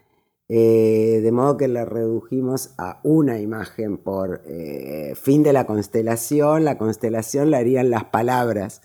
[0.51, 6.65] eh, de modo que la redujimos a una imagen por eh, fin de la constelación.
[6.65, 8.81] La constelación la harían las palabras,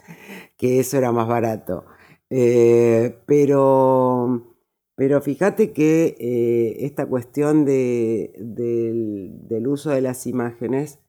[0.59, 1.87] que eso era más barato.
[2.29, 4.57] Eh, pero,
[4.95, 8.33] pero fíjate que esta cuestión del,
[9.49, 11.01] del, uso de las imágenes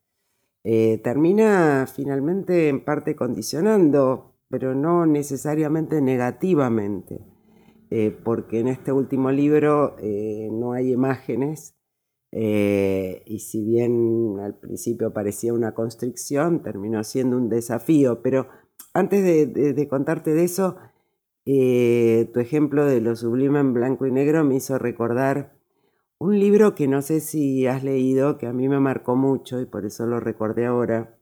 [1.02, 7.35] termina finalmente en parte condicionando, pero no necesariamente negativamente.
[7.90, 11.76] Eh, porque en este último libro eh, no hay imágenes
[12.32, 18.22] eh, y si bien al principio parecía una constricción, terminó siendo un desafío.
[18.22, 18.48] Pero
[18.92, 20.76] antes de, contarte de eso,
[21.44, 25.56] tu ejemplo de lo sublime en blanco y negro me hizo recordar
[26.18, 29.66] un libro que no sé si has leído, que a mí me marcó mucho y
[29.66, 31.15] por eso lo recordé ahora,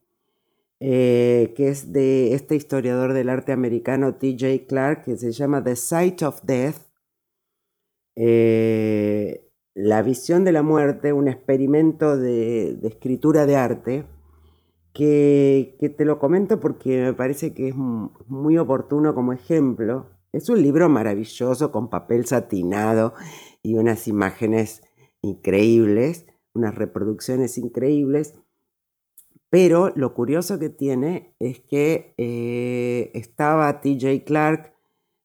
[0.80, 4.66] eh, que es de este historiador del arte americano T.J.
[4.66, 6.76] Clark, que se llama The Sight of Death,
[8.16, 14.06] eh, la visión de la muerte, un experimento de, escritura de arte,
[14.92, 20.10] que, te lo comento porque me parece que es muy oportuno como ejemplo.
[20.32, 23.14] Es un libro maravilloso con papel satinado
[23.62, 24.82] y unas imágenes
[25.22, 28.34] increíbles, unas reproducciones increíbles.
[29.54, 34.74] Pero lo curioso que tiene es que eh, estaba TJ Clark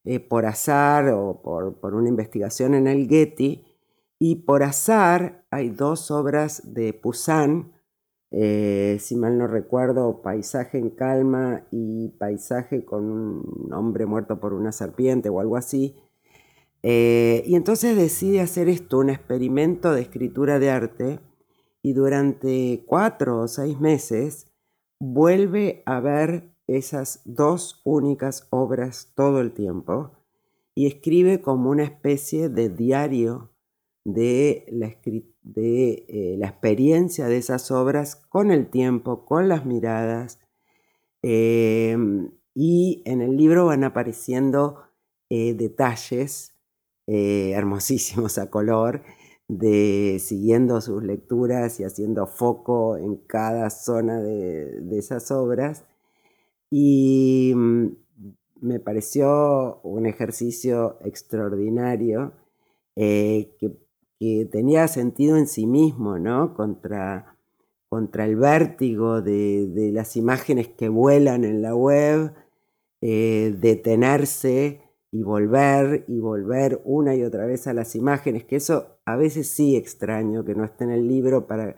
[0.05, 3.65] eh, por azar o por, por, una investigación en el Getty,
[4.19, 7.71] y por azar hay dos obras de Poussin,
[8.29, 14.53] eh, si mal no recuerdo, Paisaje en calma y Paisaje con un hombre muerto por
[14.53, 15.95] una serpiente o algo así.
[16.83, 21.19] Y entonces decide hacer esto, un experimento de escritura de arte,
[21.81, 24.47] y durante cuatro o seis meses
[24.99, 30.11] vuelve a ver esas dos únicas obras todo el tiempo
[30.75, 33.51] y escribe como una especie de diario
[34.05, 34.95] de la,
[35.41, 40.39] de, eh, la experiencia de esas obras con el tiempo, con las miradas.
[41.21, 44.83] Em, y en el libro van apareciendo
[45.29, 46.55] eh, detalles
[47.07, 49.03] eh, hermosísimos a color,
[49.49, 55.83] de siguiendo sus lecturas y haciendo foco en cada zona de, esas obras.
[56.71, 57.87] Y mm,
[58.61, 62.33] me pareció un ejercicio extraordinario
[62.95, 63.71] que
[64.19, 66.53] que tenía sentido en sí mismo, ¿no?
[66.53, 67.37] Contra,
[67.87, 72.33] contra el vértigo de, las imágenes que vuelan en la web,
[73.01, 74.81] eh, detenerse
[75.11, 79.49] y volver y volver una y otra vez a las imágenes, que eso a veces
[79.49, 81.75] sí extraño que no esté en el libro para,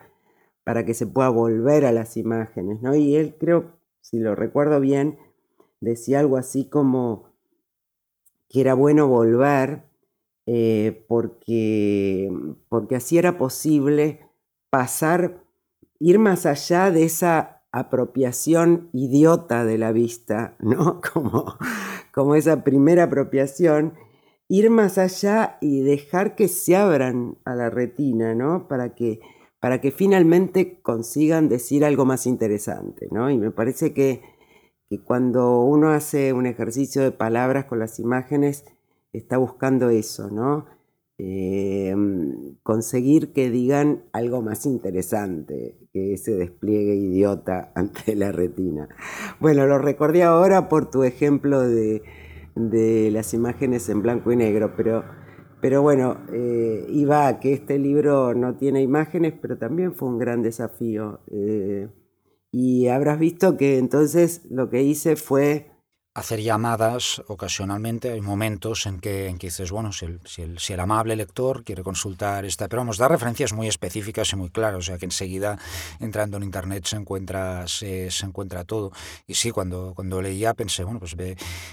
[0.64, 2.96] para que se pueda volver a las imágenes, ¿no?
[2.96, 5.18] Y él creo, si lo recuerdo bien,
[5.80, 7.32] decía algo así como
[8.50, 9.84] que era bueno volver
[10.46, 12.32] eh, porque,
[12.68, 14.20] porque así era posible
[14.70, 15.44] pasar,
[16.00, 21.00] ir más allá de esa apropiación idiota de la vista, ¿no?
[21.14, 21.58] Como,
[22.12, 23.94] como esa primera apropiación,
[24.52, 28.68] ir más allá y dejar que se abran a la retina, ¿no?
[28.68, 29.22] Para que,
[29.62, 33.30] para que finalmente consigan decir algo más interesante, ¿no?
[33.30, 34.22] Y me parece que,
[34.90, 38.66] que cuando uno hace un ejercicio de palabras con las imágenes,
[39.14, 40.66] está buscando eso, ¿no?
[41.18, 48.90] Em, conseguir que digan algo más interesante que ese despliegue idiota ante la retina.
[49.40, 52.02] Bueno, lo recordé ahora por tu ejemplo de,
[52.56, 55.04] las imágenes en blanco y negro, pero,
[55.62, 60.42] pero bueno, eh, iba que este libro no tiene imágenes, pero también fue un gran
[60.42, 61.22] desafío.
[61.32, 61.90] Eh,
[62.52, 65.71] y habrás visto que entonces lo que hice fue
[66.14, 68.12] hacer llamadas ocasionalmente.
[68.12, 71.84] Hay momentos en que, en que dices, bueno, si el, si, el, amable lector quiere
[71.84, 72.68] consultar esta...
[72.68, 75.58] Pero vamos, da referencias muy específicas y muy claras, o sea que enseguida
[76.00, 78.92] entrando en Internet se encuentra, se, encuentra todo.
[79.26, 81.16] Y sí, cuando, cuando leía pensé, bueno, pues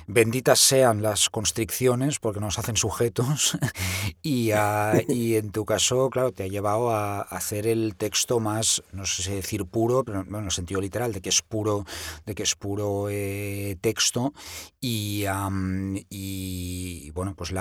[0.07, 3.59] benditas sean las constricciones porque nos hacen sujetos
[4.22, 4.53] y,
[5.09, 9.22] y en tu caso, claro, te ha llevado a hacer el texto más, no sé
[9.24, 11.84] si decir puro, pero bueno, en el sentido literal, de que es puro,
[12.24, 14.28] de que es puro eh, texto
[14.81, 15.24] y,
[17.12, 17.53] bueno, pues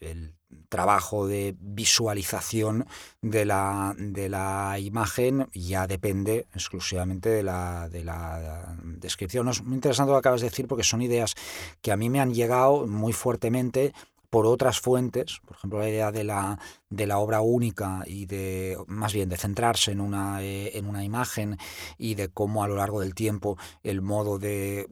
[0.00, 0.34] el
[0.68, 2.86] trabajo de visualización
[3.20, 9.48] de la, de la imagen ya depende exclusivamente de la, de la descripción.
[9.48, 11.34] es muy interesante lo que acabas de decir porque son ideas
[11.82, 13.92] que a mí me han llegado muy fuertemente
[14.30, 16.58] por otras fuentes, por ejemplo la idea de la,
[16.90, 21.04] de la obra única y de, más bien, de centrarse en una, eh, en una
[21.04, 21.58] imagen
[21.98, 24.86] y de cómo a lo largo del tiempo el modo de,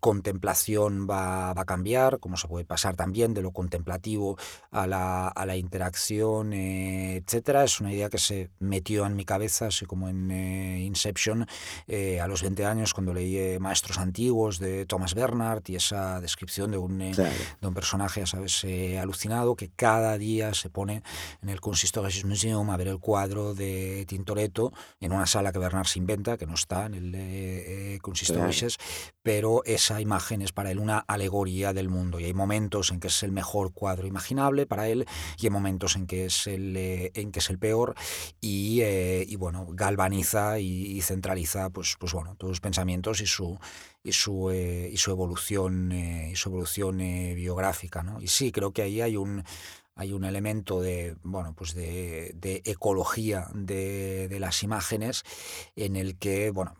[0.00, 4.36] contemplación va, a cambiar, cómo se puede pasar también de lo contemplativo
[4.70, 7.64] a la, a la interacción, eh, etcétera.
[7.64, 11.46] Es una idea que se metió en mi cabeza, así como en eh, Inception,
[12.20, 16.78] a los 20 años, cuando leí Maestros Antiguos de Thomas Bernard y esa descripción de
[16.78, 18.66] un, de un personaje, ¿sabes?,
[19.00, 21.02] alucinado que cada día se pone
[21.42, 25.86] en el Kunsthistorisches Museum a ver el cuadro de Tintoretto en una sala que Bernard
[25.86, 28.68] se inventa, que no está en el eh, eh
[29.22, 33.08] pero esa imagen es para él una alegoría del mundo y hay momentos en que
[33.08, 35.06] es el mejor cuadro imaginable para él
[35.38, 37.94] y hay momentos en que es el, eh, en que es el peor
[38.40, 43.58] y, eh, y bueno, galvaniza y, centraliza pues, pues bueno, todos los pensamientos y su,
[44.02, 48.02] y su, y su evolución, y su evolución biográfica.
[48.02, 48.20] ¿no?
[48.20, 49.44] Y sí, creo que ahí hay un,
[49.98, 52.32] hay un elemento de, bueno, pues de,
[52.64, 55.24] ecología de, las imágenes
[55.74, 56.76] en el que, bueno,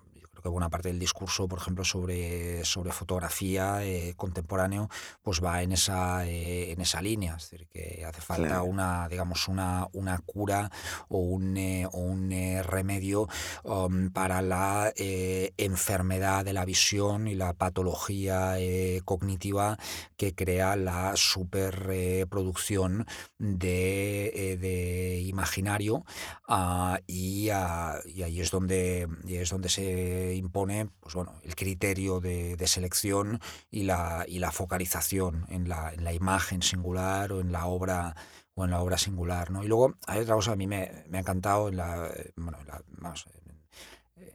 [0.49, 3.81] buena parte del discurso, por ejemplo, sobre, sobre fotografía
[4.17, 4.89] contemporáneo,
[5.23, 7.37] pues va en esa, en esa línea.
[7.37, 10.71] Es decir, que hace falta una, digamos, una, una cura
[11.09, 11.57] o un,
[11.93, 12.31] un
[12.63, 13.29] remedio
[13.65, 18.57] um, para la enfermedad de la visión y la patología
[19.05, 19.79] cognitiva
[20.17, 23.07] que crea la superproducción
[23.39, 26.05] de, de imaginario
[26.47, 32.21] ah, y, ah, y, ahí es donde, es donde se impone pues bueno, el criterio
[32.21, 37.53] de, selección y la, y la focalización en la, en la, imagen singular o en
[37.53, 38.15] la obra
[38.55, 39.51] o en la obra singular.
[39.51, 39.63] ¿no?
[39.63, 42.59] Y luego hay otra cosa que a mí me, me ha encantado en la, bueno,
[42.67, 42.83] la,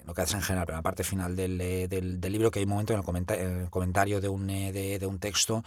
[0.05, 2.65] lo que haces en general, pero en la parte final del, del, libro, que hay
[2.65, 5.63] un momento en el, comentario de un, de un texto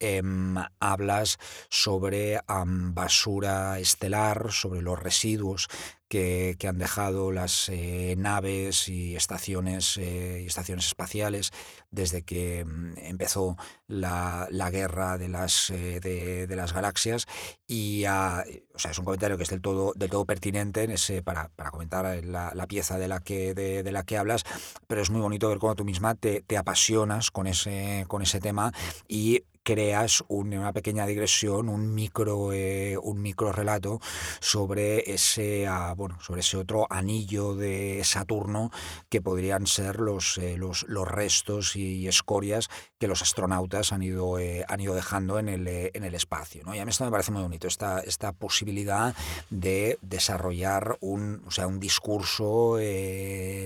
[0.00, 1.38] Em, hablas
[1.68, 5.68] sobre basura estelar, sobre los residuos
[6.10, 11.52] que, han dejado las eh, naves y estaciones, eh, estaciones espaciales
[11.90, 17.26] desde que mm, empezó la, guerra de las, eh, de, las galaxias.
[17.66, 21.22] Y o sea, es un comentario que es del todo, del todo pertinente en ese,
[21.22, 24.44] para, para comentar la, pieza de la, que, de, la que hablas,
[24.88, 28.40] pero es muy bonito ver cómo tú misma te, te apasionas con ese, con ese
[28.40, 28.72] tema
[29.06, 34.00] y creas una pequeña digresión, un micro, eh, un micro relato
[34.40, 38.70] sobre ese, ah, bueno, sobre ese otro anillo de Saturno
[39.08, 44.38] que podrían ser los, eh, los, los, restos y escorias que los astronautas han ido,
[44.38, 46.62] eh, han ido dejando en el, en el espacio.
[46.64, 46.74] ¿no?
[46.74, 49.14] Y a mí esto me parece muy bonito, esta, esta posibilidad
[49.50, 52.78] de desarrollar un, o sea, un discurso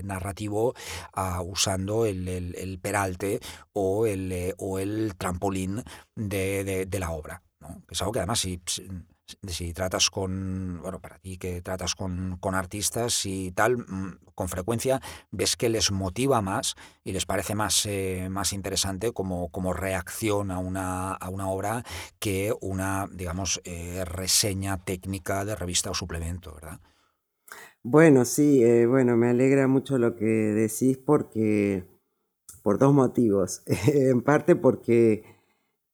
[0.05, 0.75] narrativo
[1.13, 3.41] ah, usando el, el, peralte
[3.73, 5.84] o el, o el trampolín
[6.15, 7.43] de, la obra.
[7.61, 7.83] ¿no?
[7.91, 8.61] es algo que además si,
[9.47, 15.01] si, tratas con, bueno, para ti que tratas con, artistas y tal, mm, con frecuencia
[15.31, 16.75] ves que les motiva más
[17.05, 21.85] y les parece más, eh, más interesante como, como reacción a una, a una obra
[22.19, 26.81] que una, digamos, eh, reseña técnica de revista o suplemento, ¿verdad?
[27.83, 31.85] Bueno, sí, eh, bueno, me alegra mucho lo que decís porque,
[32.63, 33.63] por dos motivos.
[33.87, 35.34] en parte porque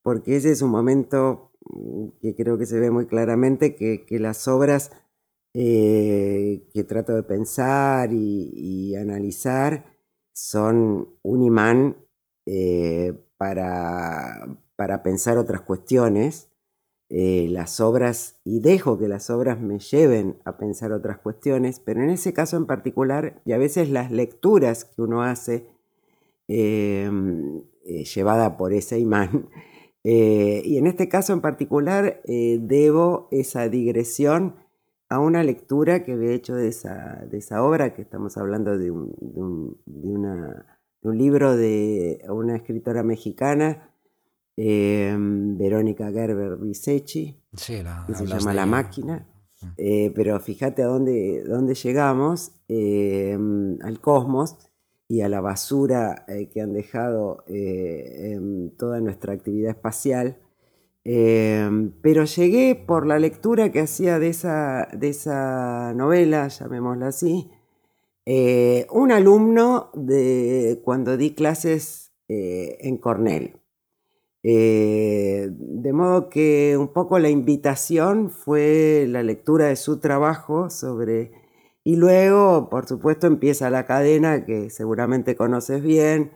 [0.03, 4.49] porque ese es un momento mm, que creo que se ve muy claramente que, las
[4.49, 4.93] obras
[5.55, 9.85] eh, que trato de pensar y, analizar
[10.33, 11.97] son un imán
[12.47, 14.47] eh, para,
[14.77, 16.49] para, pensar otras cuestiones.
[17.13, 22.03] Eh, las obras, y dejo que las obras me lleven a pensar otras cuestiones, pero
[22.03, 25.67] en ese caso en particular, y a veces las lecturas que uno hace,
[26.47, 29.49] llevada por ese imán,
[30.03, 34.57] eh, y en este caso en particular eh, debo esa digresión
[35.09, 38.91] a una lectura que había hecho de esa, de esa obra, que estamos hablando de
[38.91, 43.91] un, de un, libro de una escritora mexicana,
[44.57, 49.27] eh, Verónica Gerber Risechi, que se llama La Máquina.
[49.63, 50.15] Mm.
[50.15, 54.57] pero fíjate a dónde, dónde llegamos, al cosmos
[55.11, 58.39] y a la basura eh, que han dejado eh,
[58.79, 60.39] toda nuestra actividad espacial.
[61.03, 67.51] Em, pero llegué por la lectura que hacía de esa, de esa novela, llamémosla así,
[68.25, 73.57] eh, un alumno de cuando di clases en Cornell.
[74.43, 81.40] de modo que un poco la invitación fue la lectura de su trabajo sobre
[81.85, 86.33] y luego, por supuesto, empieza la cadena que seguramente conoces bien,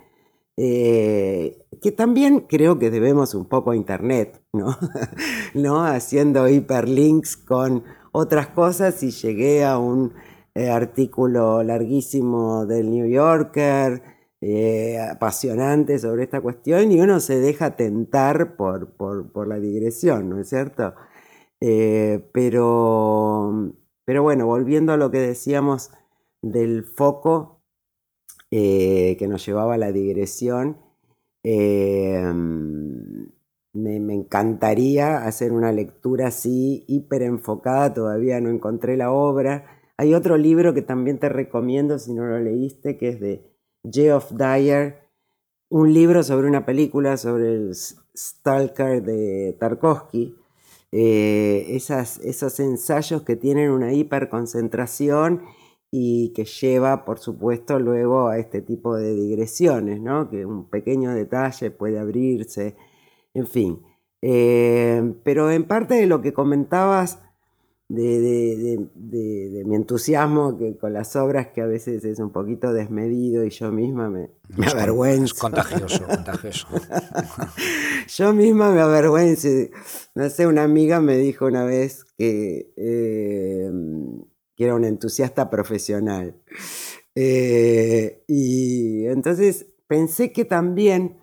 [0.56, 4.76] eh, que también creo que debemos un poco a Internet, ¿no?
[5.54, 5.84] ¿no?
[5.84, 10.14] Haciendo hiperlinks con otras cosas y llegué a un
[10.54, 14.02] eh, artículo larguísimo del New Yorker,
[14.40, 20.28] eh, apasionante sobre esta cuestión y uno se deja tentar por, por, por la digresión,
[20.30, 20.94] ¿no es cierto?
[22.32, 23.72] pero
[24.04, 25.90] pero bueno, volviendo a lo que decíamos
[26.42, 27.62] del foco
[28.50, 30.78] eh, que nos llevaba a la digresión,
[31.42, 33.28] em,
[33.72, 39.66] me, encantaría hacer una lectura así, hiper enfocada, todavía no encontré la obra.
[39.96, 43.42] Hay otro libro que también te recomiendo si no lo leíste, que es de
[43.90, 45.04] Geoff Dyer,
[45.70, 50.36] un libro sobre una película sobre el Stalker de Tarkovsky
[50.96, 55.42] eh, esas, esos ensayos que tienen una hiperconcentración
[55.90, 60.30] y que lleva, por supuesto, luego a este tipo de digresiones, ¿no?
[60.30, 62.76] que un pequeño detalle puede abrirse,
[63.34, 63.82] en fin.
[64.22, 67.23] Eh, pero en parte de lo que comentabas
[67.88, 73.50] de, mi entusiasmo que con las obras que a veces es un poquito desmedido y
[73.50, 75.24] yo misma me, me avergüenzo.
[75.24, 76.66] Es contagioso, contagioso.
[78.08, 79.48] yo misma me avergüenzo.
[80.14, 83.70] No sé, una amiga me dijo una vez que, eh,
[84.56, 86.36] que era un entusiasta profesional.
[87.14, 91.18] Eh, y entonces pensé que también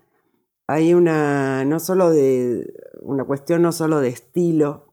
[0.68, 4.91] hay una, no solo de, una cuestión no solo de estilo,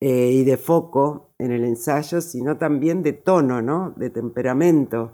[0.00, 3.94] eh, y de foco en el ensayo, sino también de tono, ¿no?
[3.96, 5.12] de temperamento.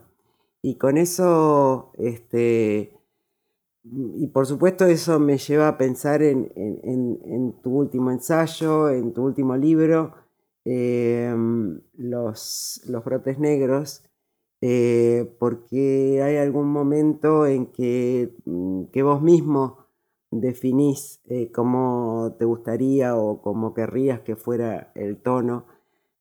[0.60, 2.92] Y con eso, este,
[3.84, 6.48] y por supuesto eso me lleva a pensar en,
[7.62, 10.14] tu último ensayo, en tu último libro,
[10.64, 14.04] em, los, los, brotes negros,
[14.60, 19.81] eh, porque hay algún momento en que, mm, que vos mismo
[20.32, 25.66] definís eh, cómo te gustaría o cómo querrías que fuera el tono.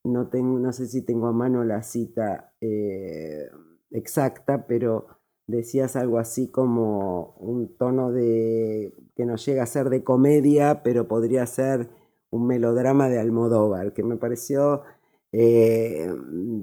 [0.04, 3.50] No, tengo, no sé si tengo a mano la cita eh,
[3.92, 5.08] exacta, pero
[5.48, 11.08] decías algo así como un tono de que no llega a ser de comedia, pero
[11.08, 11.90] podría ser
[12.32, 14.84] un melodrama de Almodóvar, que me pareció
[15.32, 16.10] eh,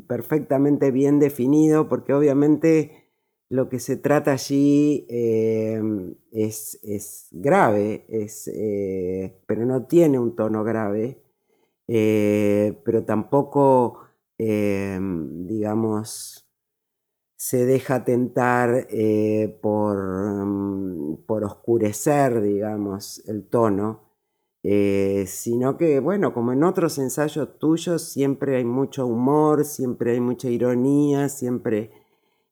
[0.07, 3.08] perfectamente bien definido, porque obviamente
[3.51, 10.65] lo que se trata allí em, es, grave, es, eh, pero no tiene un tono
[10.65, 11.23] grave,
[11.87, 14.01] eh, pero tampoco,
[14.39, 16.47] digamos,
[17.37, 24.05] se deja tentar eh, por, mm, por, oscurecer, digamos, el tono,
[25.27, 30.51] sino que, bueno, como en otros ensayos tuyos, siempre hay mucho humor, siempre hay mucha
[30.51, 31.91] ironía, siempre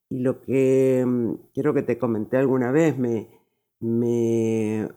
[0.09, 3.29] y lo que mm, quiero que te comenté alguna vez, me,
[3.81, 4.89] me,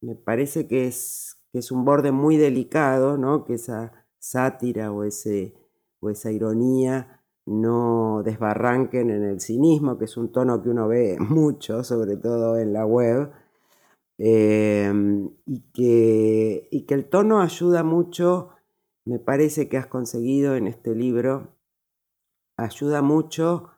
[0.00, 3.44] me parece que es, que es un borde muy delicado, ¿no?
[3.44, 5.54] que esa sátira o, ese,
[6.00, 11.16] o esa ironía no desbarranquen en el cinismo, que es un tono que uno ve
[11.20, 13.30] mucho, sobre todo en la web,
[14.18, 18.50] em, y, que, y que el tono ayuda mucho,
[19.04, 21.48] me parece que has conseguido en este libro,
[22.56, 23.70] ayuda mucho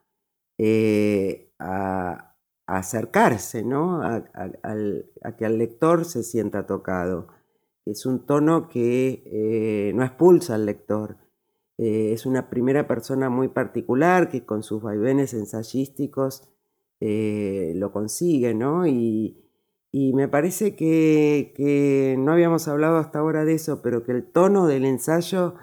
[0.65, 2.37] eh, a,
[2.67, 4.01] acercarse, ¿no?
[4.03, 4.23] A,
[5.37, 7.27] que al lector se sienta tocado.
[7.85, 11.17] Es un tono que eh, no expulsa al lector.
[11.79, 16.49] Eh, es una primera persona muy particular que con sus vaivenes ensayísticos
[17.01, 18.87] lo consigue, ¿no?
[18.87, 19.39] Y,
[19.93, 24.85] me parece que, no habíamos hablado hasta ahora de eso, pero que el tono del
[24.85, 25.57] ensayo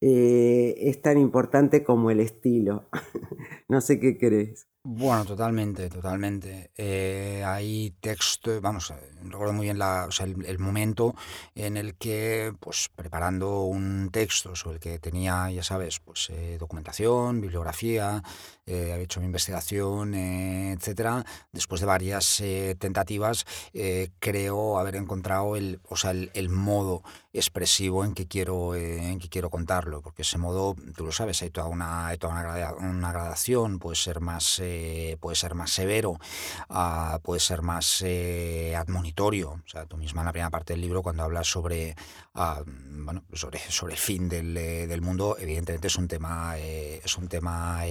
[0.00, 2.88] es tan importante como el estilo.
[3.68, 4.66] No sé qué crees.
[4.82, 6.70] Bueno, totalmente, totalmente.
[6.74, 8.90] Eh, hay texto, vamos,
[9.22, 11.14] recuerdo muy bien la, el, momento
[11.54, 16.56] en el que, pues, preparando un texto sobre el que tenía, ya sabes, pues, eh,
[16.58, 18.22] documentación, bibliografía,
[18.64, 21.26] eh, había hecho mi investigación, etcétera.
[21.52, 22.42] Después de varias
[22.78, 23.44] tentativas,
[24.18, 27.02] creo haber encontrado el, o sea, el, modo
[27.32, 31.50] expresivo en que quiero, en que quiero contarlo, porque ese modo, tú lo sabes, hay
[31.50, 32.34] toda una, hay toda
[32.78, 36.18] una, gradación puede ser más, eh, puede ser más severo,
[36.68, 39.50] ah, puede ser más eh, admonitorio.
[39.64, 41.94] O sea, tú misma en la primera parte del libro, cuando hablas sobre,
[42.34, 47.16] ah, bueno, sobre, sobre el fin del, eh, del, mundo, evidentemente es un tema, es
[47.16, 47.82] un tema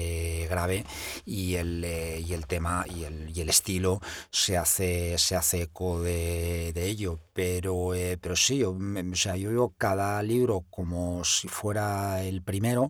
[0.49, 0.85] grave
[1.25, 3.99] y el, y el tema y el, y el, estilo
[4.31, 7.19] se hace, se hace eco de, de ello.
[7.33, 12.89] Pero, pero sí, yo, o sea, yo veo cada libro como si fuera el primero,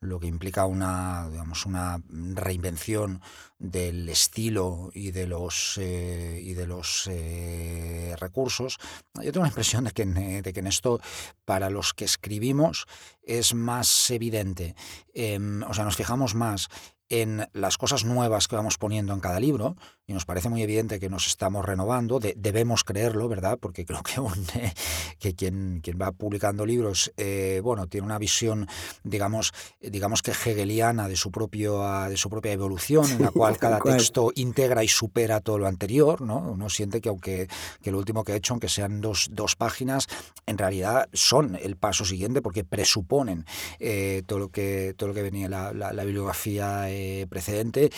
[0.00, 3.20] lo que implica una, digamos, una reinvención
[3.58, 8.78] del estilo y de los, eh, y de los eh, recursos.
[9.14, 11.00] Yo tengo la impresión de que, en, de que en esto,
[11.44, 12.86] para los que escribimos,
[13.22, 14.74] es más evidente.
[15.14, 16.68] Em, o sea, nos fijamos más
[17.08, 19.76] en las cosas nuevas que vamos poniendo en cada libro,
[20.08, 23.58] y nos parece muy evidente que nos estamos renovando, debemos creerlo, ¿verdad?
[23.60, 24.14] Porque creo que,
[25.18, 28.68] que quien, quien va publicando libros, eh, bueno, tiene una visión,
[29.02, 33.80] digamos, digamos que hegeliana de su, propio, de su propia evolución, en la cual cada
[33.80, 36.38] texto integra y supera todo lo anterior, ¿no?
[36.38, 37.48] Uno siente que aunque
[37.82, 40.06] que lo último que he hecho, aunque sean dos, dos páginas,
[40.46, 43.44] en realidad son el paso siguiente porque presuponen
[43.80, 47.90] eh, todo, lo que, todo lo que venía la, la, bibliografía eh, precedente.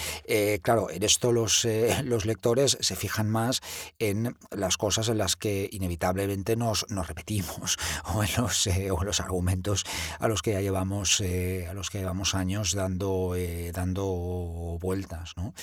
[0.63, 1.67] claro, en esto los
[2.05, 3.61] los lectores se fijan más
[3.99, 7.77] en las cosas en las que inevitablemente nos, repetimos
[8.15, 8.91] o en, los, eh,
[9.21, 9.85] argumentos
[10.19, 13.35] a los que ya llevamos, a los que llevamos años dando,
[13.73, 15.33] dando vueltas.
[15.37, 15.55] ¿no?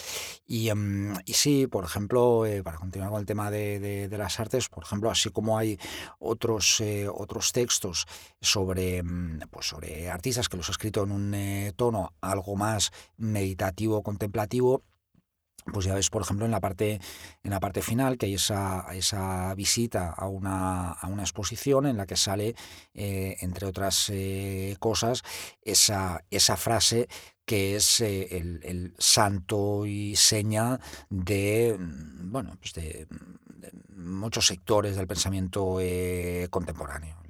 [0.46, 5.12] Y, em, sí, por ejemplo, para continuar con el tema de, las artes, por ejemplo,
[5.12, 5.78] así como hay
[6.20, 6.82] otros,
[7.14, 8.06] otros textos
[8.42, 14.04] sobre, mm, pues sobre artistas que los ha escrito en un tono algo más meditativo,
[14.04, 14.84] contemplativo,
[15.72, 17.00] pues ya ves, por ejemplo, en la parte,
[17.44, 21.98] en la parte final, que hay esa, esa visita a una, a una exposición en
[21.98, 22.56] la que sale,
[22.94, 25.24] eh, entre otras eh, cosas,
[25.64, 27.08] esa, esa frase
[27.46, 33.08] que es eh, el, santo y seña de, mm, bueno, pues de,
[33.96, 35.80] muchos sectores del pensamiento
[36.52, 37.25] contemporáneo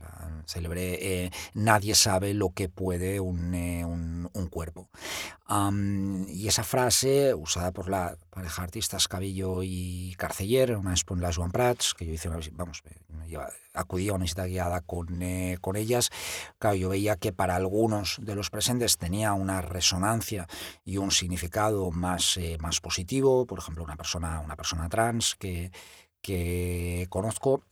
[0.46, 4.89] célebre, nadie sabe lo que puede un, un, un cuerpo.
[6.28, 11.38] Y esa frase, usada por la pareja artistas Cabillo y Carceller, una expo en las
[11.38, 12.84] Joan Prats, que yo hice una vamos,
[13.74, 16.10] acudí a una visita guiada con, eh, con ellas,
[16.58, 20.48] claro, yo veía que para algunos de los presentes tenía una resonancia
[20.84, 25.72] y un significado más, eh, más positivo, por ejemplo, una persona, una persona trans que,
[26.22, 27.64] que conozco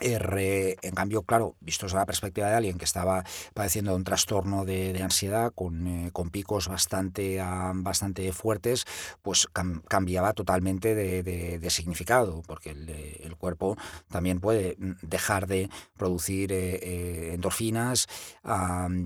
[0.00, 3.24] en cambio, claro, visto desde la perspectiva de alguien que estaba
[3.54, 7.42] padeciendo un trastorno de, ansiedad con, eh, con, picos bastante,
[7.74, 8.84] bastante fuertes,
[9.22, 9.48] pues
[9.88, 13.76] cambiaba totalmente de, significado, porque el, cuerpo
[14.08, 18.06] también puede mm, dejar de producir eh, eh, endorfinas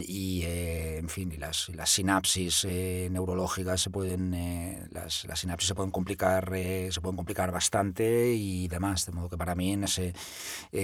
[0.01, 6.51] y, en fin, las, las sinapsis neurológicas se pueden, las, las, sinapsis se pueden complicar,
[6.55, 10.14] se pueden complicar bastante y demás, de modo que para mí en ese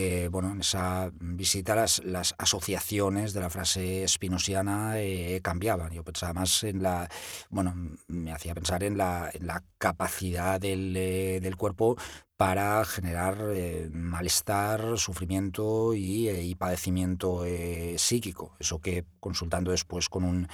[0.03, 5.93] eh, bueno, en esa visita las, las asociaciones de la frase spinosiana eh, cambiaban.
[5.93, 7.09] Yo pensaba más en la,
[7.51, 7.75] bueno,
[8.09, 11.97] me hacía pensar en la, en la capacidad del, eh, del cuerpo
[12.43, 18.57] para generar eh, malestar, sufrimiento y, eh, padecimiento eh, psíquico.
[18.59, 20.49] Eso que consultando después con un,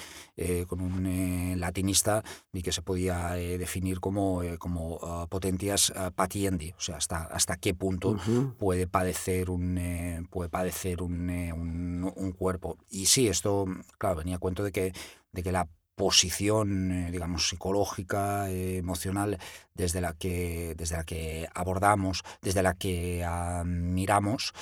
[0.66, 2.22] con un latinista
[2.52, 7.56] vi que se podía definir como, como ah, potentias uh, patiendi, o sea, hasta, hasta
[7.56, 8.18] qué punto
[8.58, 12.76] puede padecer, un, puede padecer un, un, un, cuerpo.
[12.90, 13.64] Y sí, esto,
[13.96, 14.92] claro, venía a cuento de que,
[15.32, 15.66] de que la
[15.98, 19.38] posición, eh, digamos, psicológica, emocional,
[19.74, 24.54] desde la que, desde la que abordamos, desde la que ah, miramos,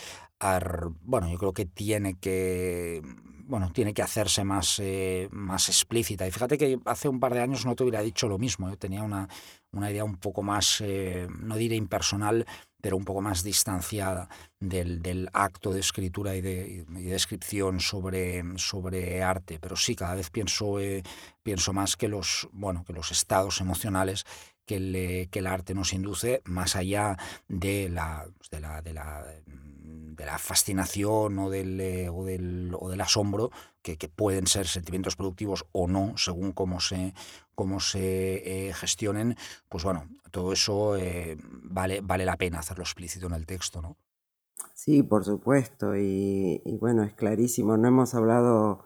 [1.02, 3.02] bueno, yo creo que tiene que
[3.48, 6.26] bueno, tiene que hacerse más, eh, más explícita.
[6.26, 8.66] Y fíjate que hace un par de años no te hubiera dicho lo mismo.
[8.66, 8.76] Yo ¿eh?
[8.76, 9.28] tenía una,
[9.70, 10.82] una idea un poco más,
[11.28, 12.44] no diré impersonal,
[12.86, 14.28] pero un poco más distanciada
[14.60, 19.58] del, del acto de escritura y de, descripción sobre, sobre arte.
[19.58, 21.02] Pero sí, cada vez pienso, eh,
[21.42, 24.24] pienso más que los, bueno, que los estados emocionales
[24.64, 27.16] que el, que el arte nos induce, más allá
[27.48, 29.24] de la, de la, de la
[30.16, 33.50] de la fascinación o del, eh, o del, o del asombro,
[33.82, 37.14] que, que, pueden ser sentimientos productivos o no, según cómo se,
[37.54, 39.36] cómo se eh, gestionen,
[39.68, 43.96] pues bueno, todo eso eh, vale, vale la pena hacerlo explícito en el texto, ¿no?
[44.72, 48.84] Sí, por supuesto, y, bueno, es clarísimo, no hemos hablado,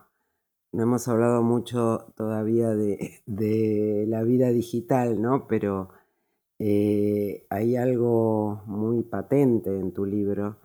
[0.73, 5.47] no hemos hablado mucho todavía de, de la vida digital, ¿no?
[5.47, 5.91] Pero
[6.59, 10.59] hay algo muy patente en tu libro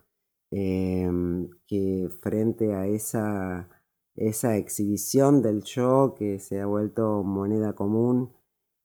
[0.58, 3.68] Em, que frente a esa,
[4.14, 8.32] esa exhibición del yo que se ha vuelto moneda común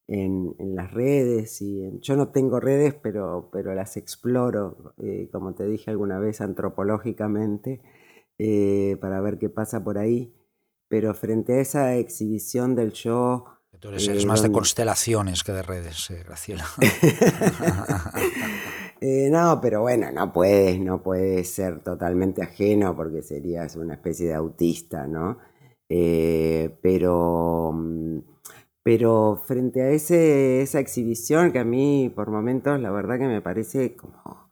[0.06, 5.66] en, las redes, y yo no tengo redes, pero, pero las exploro, eh, como te
[5.66, 7.82] dije alguna vez, antropológicamente,
[8.38, 10.36] eh, para ver qué pasa por ahí.
[10.90, 13.46] Pero frente a esa exhibición del yo...
[13.80, 16.66] Tú eres, más de constelaciones que de redes, eh, Graciela.
[19.04, 24.28] Eh, no, pero bueno, no puedes, no puedes ser totalmente ajeno porque serías una especie
[24.28, 25.40] de autista, ¿no?
[25.90, 28.20] Eh, pero, mm,
[28.84, 33.42] pero frente a ese, esa exhibición que a mí por momentos la verdad que me
[33.42, 34.52] parece como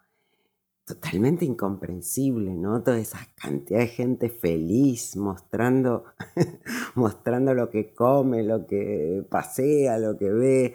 [0.83, 2.81] totalmente incomprensible, ¿no?
[2.81, 6.05] Toda esa cantidad de gente feliz mostrando,
[6.95, 10.73] mostrando lo que come, lo que pasea, lo que ve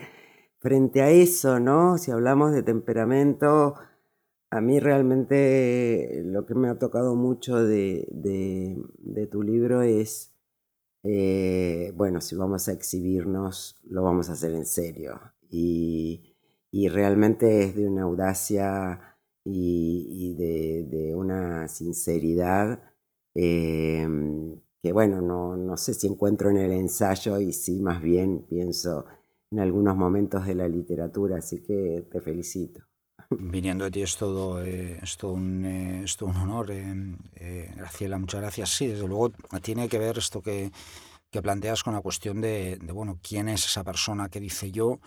[0.64, 1.98] frente a eso, ¿no?
[1.98, 3.74] Si hablamos de temperamento,
[4.48, 8.08] a mí realmente lo que me ha tocado mucho de,
[9.30, 10.32] tu libro es,
[11.02, 15.20] eh, bueno, si vamos a exhibirnos, lo vamos a hacer en serio.
[15.50, 16.30] Y,
[16.88, 22.82] realmente es de una audacia y, de, una sinceridad
[23.34, 24.08] eh,
[24.82, 29.04] que, bueno, no, no sé si encuentro en el ensayo y sí, más bien pienso
[29.54, 32.82] en algunos momentos de la literatura, así que te felicito.
[33.30, 36.72] Viniendo de ti es todo, eh, es todo, un, eh, un, honor,
[37.76, 38.70] Graciela, muchas gracias.
[38.70, 39.30] Sí, desde luego
[39.62, 40.72] tiene que ver esto que,
[41.30, 44.98] que planteas con la cuestión de, de, bueno, quién es esa persona que dice yo,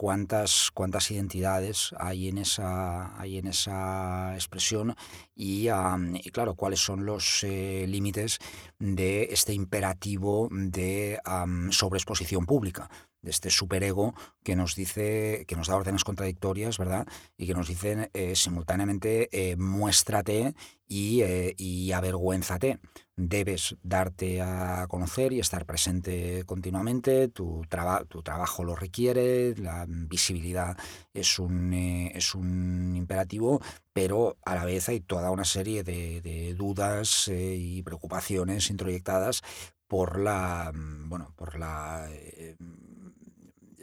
[0.00, 4.94] cuántas, cuántas identidades hay en esa, hay en esa expresión
[5.34, 5.66] y,
[6.32, 8.38] claro, cuáles son los eh, límites
[8.78, 11.18] de este imperativo de
[11.70, 12.88] sobreexposición pública
[13.22, 17.06] de este superego que nos dice, que nos da órdenes contradictorias, ¿verdad?
[17.36, 20.54] Y que nos dicen eh, simultáneamente eh, muéstrate
[20.86, 22.80] y, eh, y avergüénzate.
[23.16, 27.62] Debes darte a conocer y estar presente continuamente, tu,
[28.08, 30.76] tu trabajo lo requiere, la visibilidad
[31.12, 33.60] es un, es un imperativo,
[33.92, 39.42] pero a la vez hay toda una serie de, dudas y preocupaciones introyectadas
[39.86, 42.08] por la, bueno, por la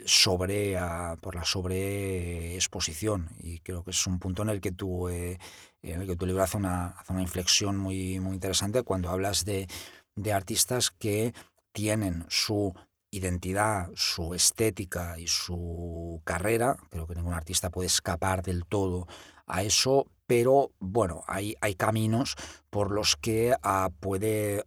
[0.07, 0.77] sobre,
[1.21, 3.29] por la sobreexposición.
[3.39, 5.37] Y creo que es un punto en el que tu, eh,
[5.81, 9.45] en el que tu libro hace una, hace una inflexión muy, muy interesante cuando hablas
[9.45, 9.67] de,
[10.15, 11.33] de artistas que
[11.73, 12.73] tienen su
[13.11, 16.77] identidad, su estética y su carrera.
[16.89, 19.07] Creo que ningún artista puede escapar del todo
[19.45, 22.35] a eso, pero bueno, hay, hay caminos
[22.69, 24.63] por los que ah, puede,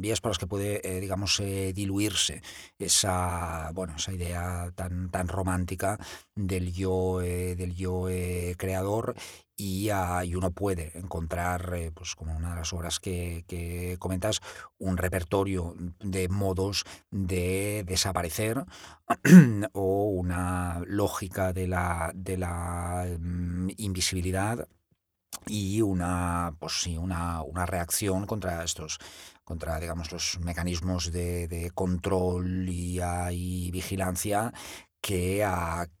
[0.00, 2.42] vías por las que puede, eh, digamos, eh, diluirse
[2.78, 5.98] esa, bueno, esa idea tan, tan romántica
[6.34, 8.06] del yo, eh, del yo
[8.56, 9.14] creador.
[9.56, 14.40] Y, y, uno puede encontrar, pues como una de las obras que, que, comentas,
[14.78, 18.64] un repertorio de modos de desaparecer
[19.72, 24.66] o una lógica de la, de la mm, invisibilidad
[25.46, 28.98] y una, pues sí, una, una reacción contra estos
[29.44, 32.98] contra digamos los mecanismos de, de control y,
[33.30, 34.52] y, vigilancia
[35.04, 35.46] que,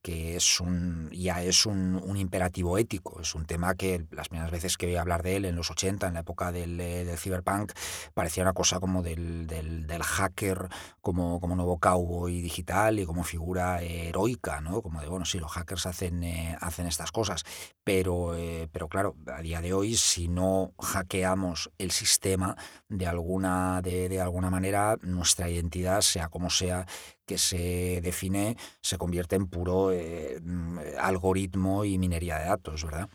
[0.00, 3.20] que es un, ya es un, un, imperativo ético.
[3.20, 6.08] Es un tema que las primeras veces que a hablar de él, en los 80,
[6.08, 7.72] en la época del, eh, del cyberpunk,
[8.14, 10.70] parecía una cosa como del, del, del, hacker,
[11.02, 14.80] como, como nuevo cowboy digital y como figura heroica, ¿no?
[14.80, 17.44] Como de, bueno, sí, los hackers hacen, eh, hacen estas cosas,
[17.84, 22.56] pero, eh, pero claro, a día de hoy, si no hackeamos el sistema
[22.88, 26.86] de alguna, de, de alguna manera, nuestra identidad, sea como sea,
[27.26, 33.08] que se define se convierte en puro eh, mm, algoritmo y minería de datos, ¿verdad?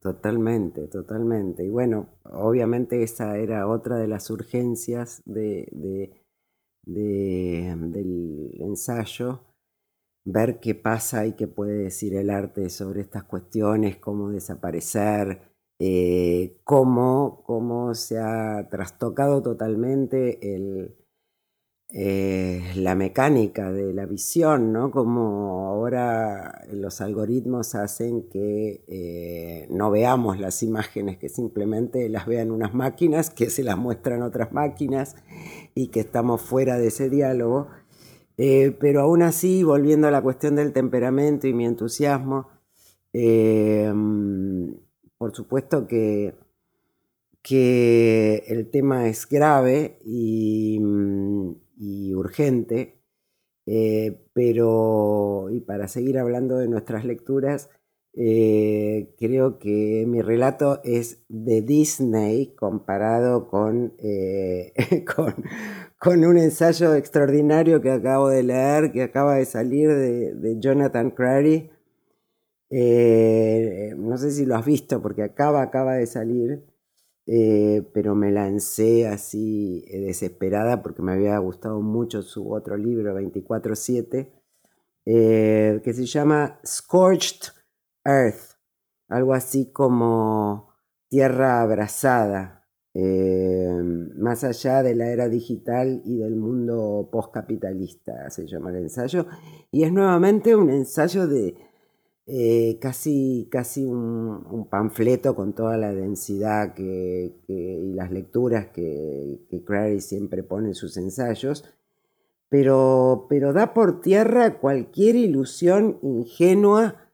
[0.00, 1.64] Totalmente, totalmente.
[1.64, 5.68] Y bueno, obviamente esa era otra de las urgencias de,
[6.84, 9.44] del ensayo,
[10.24, 15.42] ver qué pasa y qué puede decir el arte sobre estas cuestiones, cómo desaparecer,
[15.80, 20.94] eh, cómo, cómo se ha trastocado totalmente el,
[21.90, 24.90] eh, la mecánica de la visión, ¿no?
[24.90, 32.50] Como ahora los algoritmos hacen que eh, no veamos las imágenes, que simplemente las vean
[32.50, 35.16] unas máquinas, que se las muestran otras máquinas
[35.74, 37.68] y que estamos fuera de ese diálogo.
[38.36, 42.48] Eh, pero aún así, volviendo a la cuestión del temperamento y mi entusiasmo,
[45.16, 46.34] por supuesto que,
[47.42, 50.80] que el tema es grave y
[51.78, 52.98] y urgente,
[53.66, 57.70] eh, pero, y para seguir hablando de nuestras lecturas,
[58.14, 64.72] eh, creo que mi relato es de Disney comparado con, eh,
[65.16, 65.34] con,
[65.98, 71.70] con, un ensayo extraordinario que acabo de leer, que acaba de salir de, Jonathan Crary.
[72.70, 76.64] no sé si lo has visto porque acaba, acaba de salir.
[77.30, 83.20] Eh, pero me lancé así eh, desesperada porque me había gustado mucho su otro libro,
[83.20, 84.32] 24-7,
[85.04, 87.52] eh, que se llama Scorched
[88.02, 88.56] Earth,
[89.08, 90.72] algo así como
[91.10, 92.54] tierra abrasada,
[94.16, 99.26] más allá de la era digital y del mundo postcapitalista, se llama el ensayo,
[99.70, 101.54] y es nuevamente un ensayo de
[102.30, 110.00] eh, casi, casi un, panfleto con toda la densidad y las lecturas que, que Crary
[110.00, 111.64] siempre pone en sus ensayos,
[112.50, 117.08] pero, pero da por tierra cualquier ilusión ingenua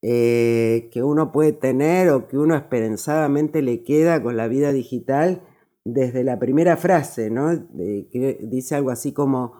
[0.00, 5.42] eh, que uno puede tener o que uno esperanzadamente le queda con la vida digital
[5.84, 7.68] desde la primera frase, ¿no?
[7.76, 9.54] que dice algo así como,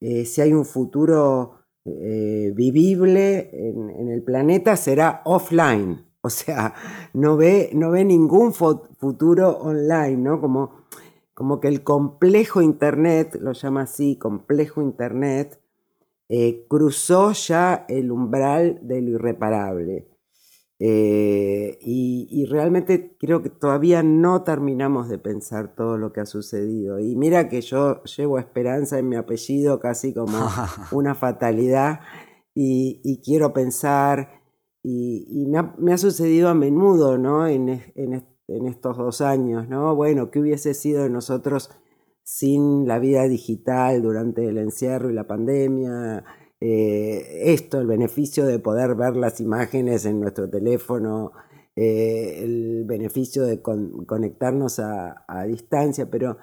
[0.00, 6.04] eh, si hay un futuro eh, vivible en, el planeta será offline.
[6.20, 6.74] O sea,
[7.14, 10.40] no ve, no ve ningún futuro online, ¿no?
[10.40, 10.84] Como,
[11.34, 15.60] como que el complejo Internet, lo llama así, complejo Internet,
[16.28, 20.11] eh, cruzó ya el umbral de lo irreparable.
[20.84, 26.98] Eh, y, realmente creo que todavía no terminamos de pensar todo lo que ha sucedido.
[26.98, 30.38] Y mira que yo llevo esperanza en mi apellido casi como
[30.90, 32.00] una fatalidad
[32.52, 34.42] y, quiero pensar,
[34.82, 35.46] y,
[35.78, 37.46] me, ha, sucedido a menudo ¿no?
[37.46, 39.94] en, en, estos dos años, ¿no?
[39.94, 41.70] Bueno, ¿qué hubiese sido de nosotros
[42.24, 46.24] sin la vida digital durante el encierro y la pandemia?
[46.64, 51.32] Eh, esto, el beneficio de poder ver las imágenes en nuestro teléfono,
[51.74, 56.38] eh, el beneficio de conectarnos a, distancia, pero,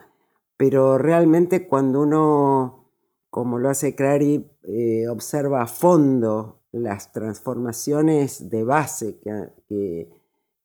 [0.57, 2.91] pero realmente cuando uno,
[3.29, 10.09] como lo hace Clary, eh, observa a fondo las transformaciones de base que,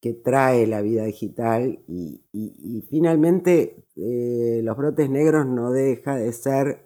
[0.01, 6.84] que, trae la vida digital y, y finalmente los brotes negros no deja de ser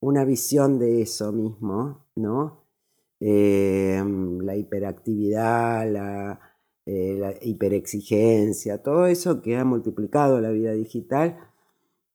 [0.00, 2.64] una visión de eso mismo, ¿no?
[3.20, 6.40] Em, la hiperactividad, la,
[6.90, 11.38] eh, la, hiperexigencia, todo eso que ha multiplicado la vida digital.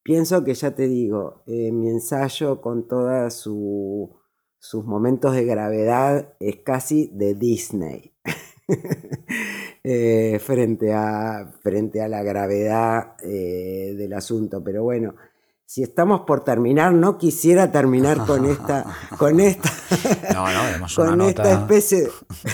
[0.02, 6.58] Pienso que ya te digo, eh, mi ensayo con todos sus momentos de gravedad es
[6.66, 8.14] casi de Disney.
[9.86, 14.64] Eh, frente, a, frente a la gravedad del asunto.
[14.64, 15.16] Pero bueno,
[15.74, 18.86] si estamos por terminar, no quisiera terminar con esta,
[19.18, 19.72] con esta,
[20.96, 22.10] con esta especie,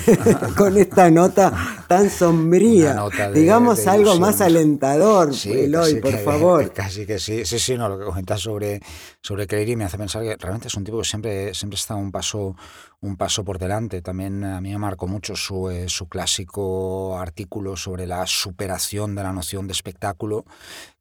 [0.57, 1.51] con esta nota
[1.89, 2.95] tan sombría.
[3.33, 6.71] Digamos algo más alentador, Eloy, por favor.
[6.71, 8.79] Casi que sí, sí, sí, no, lo que comentas sobre,
[9.21, 12.55] sobre me hace pensar que realmente es un tipo que siempre, siempre está un paso,
[13.01, 14.01] un paso por delante.
[14.01, 19.23] También a mí me marcó mucho su, eh, su clásico artículo sobre la superación de
[19.23, 20.45] la noción de espectáculo,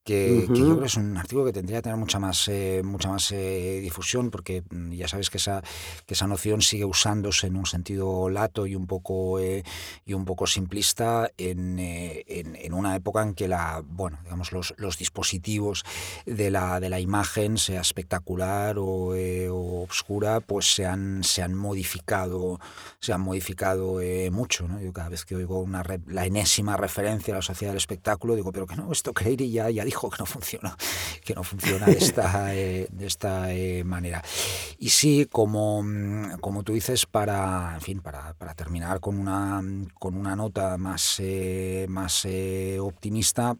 [0.05, 3.11] que, yo creo que es un artículo que tendría que tener mucha más, eh, mucha
[3.11, 5.62] más eh, difusión, porque mm, ya sabes que esa,
[6.07, 10.47] que esa noción sigue usándose en un sentido lato y un poco, y un poco
[10.47, 15.85] simplista en, en, una época en que la, bueno, digamos, los, los dispositivos
[16.25, 21.55] de la, de la imagen, sea espectacular o, o obscura, pues se han, se han
[21.55, 22.60] modificado modificado,
[23.01, 24.69] se han modificado eh, mucho.
[24.69, 24.81] ¿no?
[24.81, 28.52] Yo cada vez que oigo una la enésima referencia a la sociedad del espectáculo, digo,
[28.52, 30.77] pero que no, esto Creiri ya, ya dijo que no funciona,
[31.24, 34.23] que no funciona de esta, eh, de esta eh, manera.
[34.78, 39.62] Y sí, como, mm, como tú dices, para, en fin, para, para terminar con una,
[39.98, 41.23] con una nota más,
[41.89, 42.27] más
[42.81, 43.56] optimista,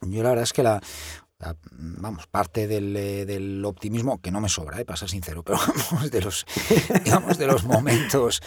[0.00, 0.80] yo la verdad es que la,
[1.72, 5.58] vamos, parte eh, del, optimismo, que no me sobra, eh, para ser sincero, pero
[5.90, 6.46] vamos, de los,
[7.04, 8.40] digamos, de los momentos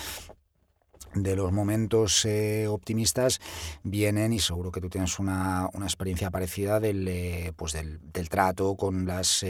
[1.13, 3.39] de los momentos eh, optimistas
[3.83, 9.45] vienen, y seguro que tú tienes una, experiencia parecida, del, pues del, trato con las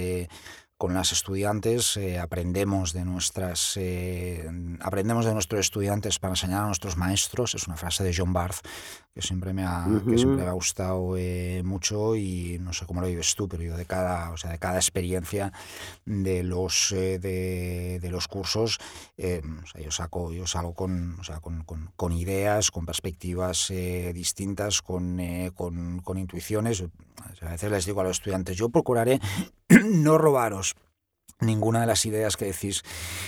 [0.78, 1.98] con las estudiantes.
[1.98, 4.50] Eh, aprendemos de nuestras eh,
[4.82, 7.56] aprendemos de nuestros estudiantes para enseñar a nuestros maestros.
[7.56, 8.66] Es una frase de John Barth
[9.16, 13.00] que siempre me ha, que siempre me ha gustado eh, mucho y no sé cómo
[13.00, 15.54] lo vives tú pero yo de cada o sea de cada experiencia
[16.06, 18.78] de los de, de, los cursos
[19.18, 23.72] o sea, yo saco yo salgo con, o sea, con, con, con, ideas con perspectivas
[24.14, 25.22] distintas con,
[25.56, 26.84] con, con intuiciones.
[27.42, 29.22] A veces les digo a los estudiantes yo procuraré
[29.86, 30.76] no robaros
[31.41, 32.84] ninguna de las ideas que decís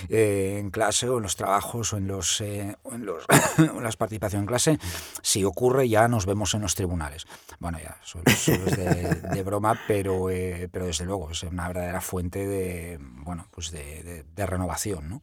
[0.09, 3.25] eh, en clase o en los trabajos o en los, eh, en los
[3.81, 4.77] las participación en clase
[5.21, 7.25] si ocurre ya nos vemos en los tribunales
[7.59, 12.47] bueno ya eso, es de, broma pero eh, pero desde luego es una verdadera fuente
[12.47, 15.21] de bueno pues de, renovación ¿no?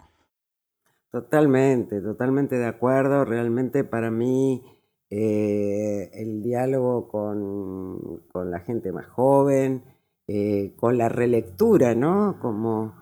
[1.11, 4.62] totalmente totalmente de acuerdo realmente para mí
[5.11, 9.94] el diálogo con, con la gente más joven
[10.27, 12.39] eh, con la relectura, ¿no?
[12.41, 12.95] Como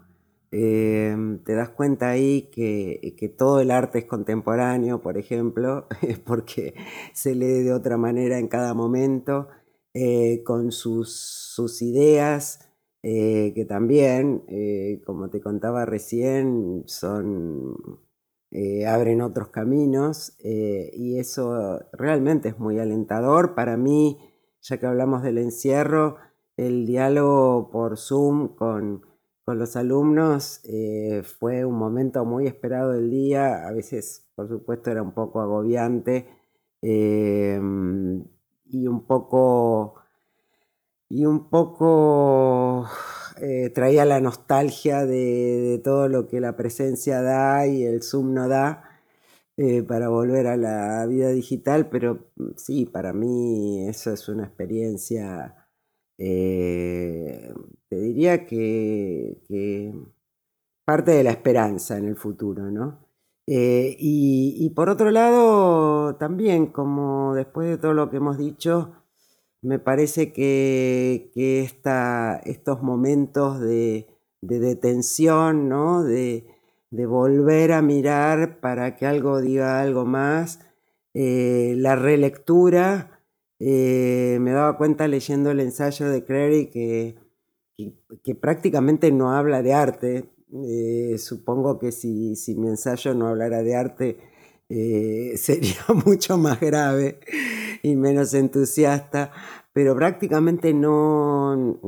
[0.50, 5.86] eh, te das cuenta ahí que, todo el arte es contemporáneo, por ejemplo,
[6.26, 6.74] porque
[7.12, 9.46] se lee de otra manera en cada momento,
[9.94, 12.68] eh, con sus, sus ideas,
[13.02, 14.44] que también,
[15.04, 17.76] como te contaba recién, son,
[18.86, 23.56] abren otros caminos, y eso realmente es muy alentador.
[23.56, 24.18] Para mí,
[24.60, 26.16] ya que hablamos del encierro,
[26.56, 29.06] el diálogo por Zoom con,
[29.46, 35.02] los alumnos eh, fue un momento muy esperado del día, a veces por supuesto era
[35.02, 36.26] un poco agobiante
[36.80, 38.24] em,
[38.66, 39.96] y un poco
[41.08, 42.86] y un poco
[43.40, 48.48] eh, traía la nostalgia de, todo lo que la presencia da y el Zoom no
[48.48, 48.84] da
[49.56, 55.61] eh, para volver a la vida digital, pero sí, para mí eso es una experiencia
[56.24, 57.52] eh,
[57.88, 59.92] te diría que,
[60.84, 63.00] parte de la esperanza en el futuro, ¿no?
[63.48, 68.92] Eh, y, por otro lado, también, como después de todo lo que hemos dicho,
[69.62, 71.32] me parece que,
[72.44, 74.08] estos momentos de,
[74.42, 76.04] detención, ¿no?
[76.04, 76.46] De,
[76.90, 80.60] volver a mirar para que algo diga algo más,
[81.14, 83.11] eh, la relectura,
[83.64, 87.14] eh, me daba cuenta leyendo el ensayo de Crary que,
[88.24, 93.76] que prácticamente no habla de arte, eh, supongo que si, mi ensayo no hablara de
[93.76, 94.18] arte
[94.68, 97.20] eh, sería mucho más grave
[97.84, 99.30] y menos entusiasta,
[99.72, 101.78] pero prácticamente no,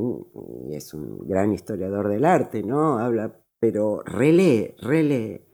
[0.71, 2.99] es un gran historiador del arte, ¿no?
[2.99, 5.45] Habla, pero relee, relee,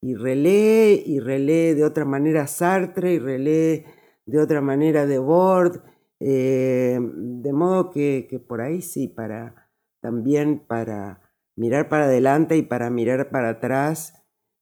[0.00, 3.99] y relee, y relee de otra manera Sartre, y relee
[4.30, 5.82] de otra manera de Bord,
[6.20, 9.70] eh, de modo que, que por ahí sí, para
[10.00, 11.20] también para
[11.56, 14.14] mirar para adelante y para mirar para atrás,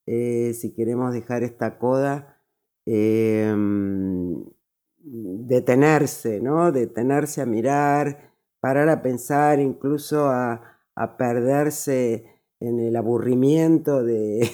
[0.07, 2.41] eh, si queremos dejar esta coda,
[2.87, 4.45] em,
[4.97, 6.73] detenerse, ¿no?
[6.73, 10.75] Detenerse a mirar, parar a pensar, incluso a,
[11.17, 12.25] perderse
[12.59, 14.51] en el aburrimiento de,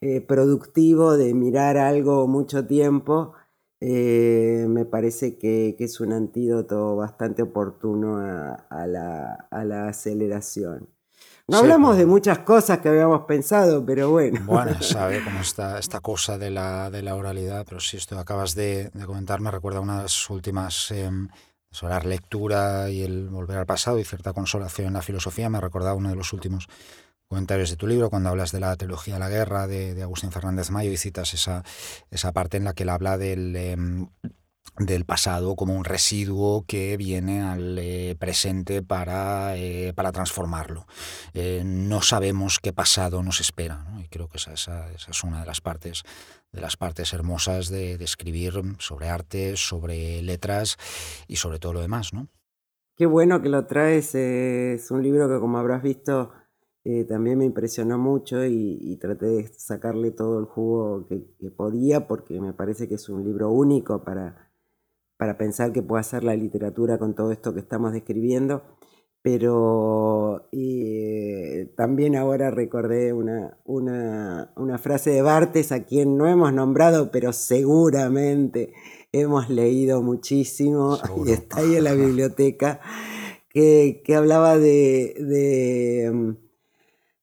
[0.00, 3.34] eh, productivo de mirar algo mucho tiempo,
[3.80, 10.88] eh, me parece que, es un antídoto bastante oportuno a la aceleración.
[11.50, 14.38] No hablamos de muchas cosas que habíamos pensado, pero bueno.
[14.44, 18.54] Bueno, sabe cómo está esta cosa de la, de la oralidad, pero sí, esto acabas
[18.54, 21.28] de, comentar me recuerda una de las últimas em,
[21.70, 25.48] sobre la lectura y el volver al pasado y cierta consolación en la filosofía.
[25.48, 26.68] Me recordado uno de los últimos
[27.28, 30.70] comentarios de tu libro, cuando hablas de la teología de la guerra de, Agustín Fernández
[30.70, 31.62] Mayo y citas esa,
[32.10, 34.08] esa parte en la que él habla del, em,
[34.78, 40.86] del pasado como un residuo que viene al eh, presente para, eh, para transformarlo.
[41.34, 45.46] Eh, no sabemos qué pasado nos espera, y creo que esa, esa, es una de
[45.46, 46.04] las partes,
[46.52, 50.76] de las partes hermosas de, escribir sobre arte, sobre letras
[51.26, 52.14] y sobre todo lo demás.
[52.14, 52.28] ¿no?
[52.96, 56.32] Qué bueno que lo traes, es un libro que como habrás visto
[57.08, 62.52] también me impresionó mucho y, traté de sacarle todo el jugo que podía porque me
[62.52, 64.48] parece que es un libro único para
[65.18, 68.62] para pensar que puede hacer la literatura con todo esto que estamos describiendo,
[69.20, 70.48] pero
[71.76, 78.72] también ahora recordé una, una, frase de Bartes a quien no hemos nombrado, pero seguramente
[79.10, 80.96] hemos leído muchísimo
[81.26, 82.80] y está ahí en la biblioteca,
[83.50, 86.36] que, hablaba de, de,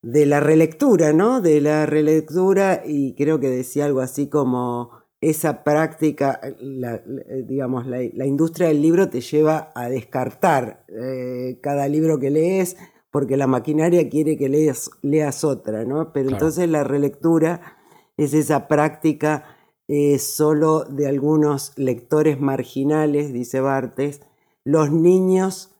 [0.05, 1.41] de la relectura, ¿no?
[1.41, 8.03] De la relectura y creo que decía algo así como esa práctica, eh, digamos, la,
[8.03, 12.77] industria del libro te lleva a descartar eh, cada libro que lees
[13.09, 16.13] porque la maquinaria quiere que leas, leas otra, ¿no?
[16.13, 17.79] Pero entonces la relectura
[18.15, 19.57] es esa práctica
[19.87, 24.21] eh, solo de algunos lectores marginales, dice Bartes,
[24.63, 25.74] los niños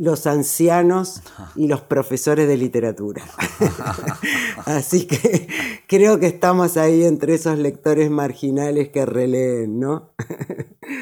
[0.00, 1.22] los ancianos
[1.54, 3.22] y los profesores de literatura.
[4.64, 5.46] Así que
[5.86, 10.14] creo que estamos ahí entre esos lectores marginales que releen, ¿no?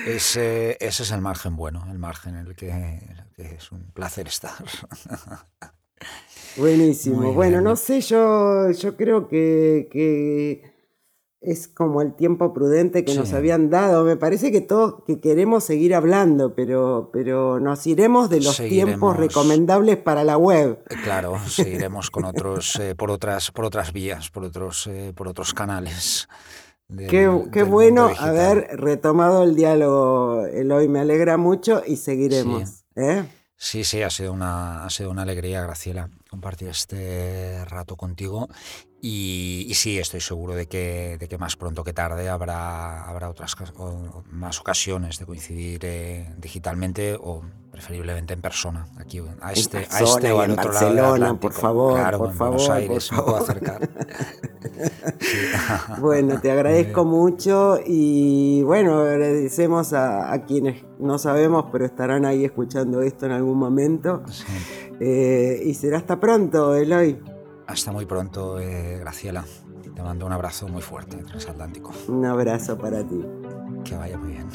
[0.04, 2.98] ese, ese es el margen bueno, el margen en el que,
[3.36, 4.64] es un placer estar.
[6.56, 7.32] Buenísimo.
[7.34, 10.72] bueno, no sé, yo, yo creo que, que
[11.40, 14.04] es como el tiempo prudente que nos habían dado.
[14.04, 19.16] Me parece que todos que queremos seguir hablando, pero, pero nos iremos de los tiempos
[19.16, 20.82] recomendables para la web.
[20.90, 25.28] Eh, claro, seguiremos con otros, eh, por otras, por otras vías, por otros, eh, por
[25.28, 26.28] otros canales.
[27.08, 27.28] qué,
[27.62, 30.88] bueno haber retomado el diálogo, Eloy.
[30.88, 32.84] Me alegra mucho y seguiremos.
[32.96, 33.82] Sí.
[33.84, 38.48] Sí, ha sido una, ha sido una alegría, Graciela, compartir este rato contigo
[39.00, 43.54] y, sí, estoy seguro de que, de que, más pronto que tarde habrá, habrá otras
[44.30, 50.32] más ocasiones de coincidir eh, digitalmente o preferiblemente en persona, aquí a este, a este
[50.32, 53.36] o al otro Barcelona, lado por favor, claro, por en favor, Buenos Aires me puedo
[53.36, 53.88] acercar.
[56.00, 62.44] bueno, te agradezco mucho y bueno, agradecemos a, a, quienes no sabemos, pero estarán ahí
[62.44, 64.22] escuchando esto en algún momento.
[65.00, 67.37] Eh, y será hasta pronto, Eloy.
[67.68, 69.44] Hasta muy pronto, eh, Graciela.
[69.94, 71.92] Te mando un abrazo muy fuerte, transatlántico.
[72.08, 73.22] Un abrazo para ti.
[73.84, 74.48] Que vaya muy bien.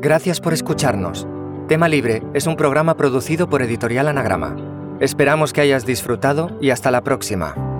[0.00, 1.28] Gracias por escucharnos.
[1.68, 4.56] Tema Libre es un programa producido por Editorial Anagrama.
[4.98, 7.71] Esperamos que hayas disfrutado y hasta la próxima.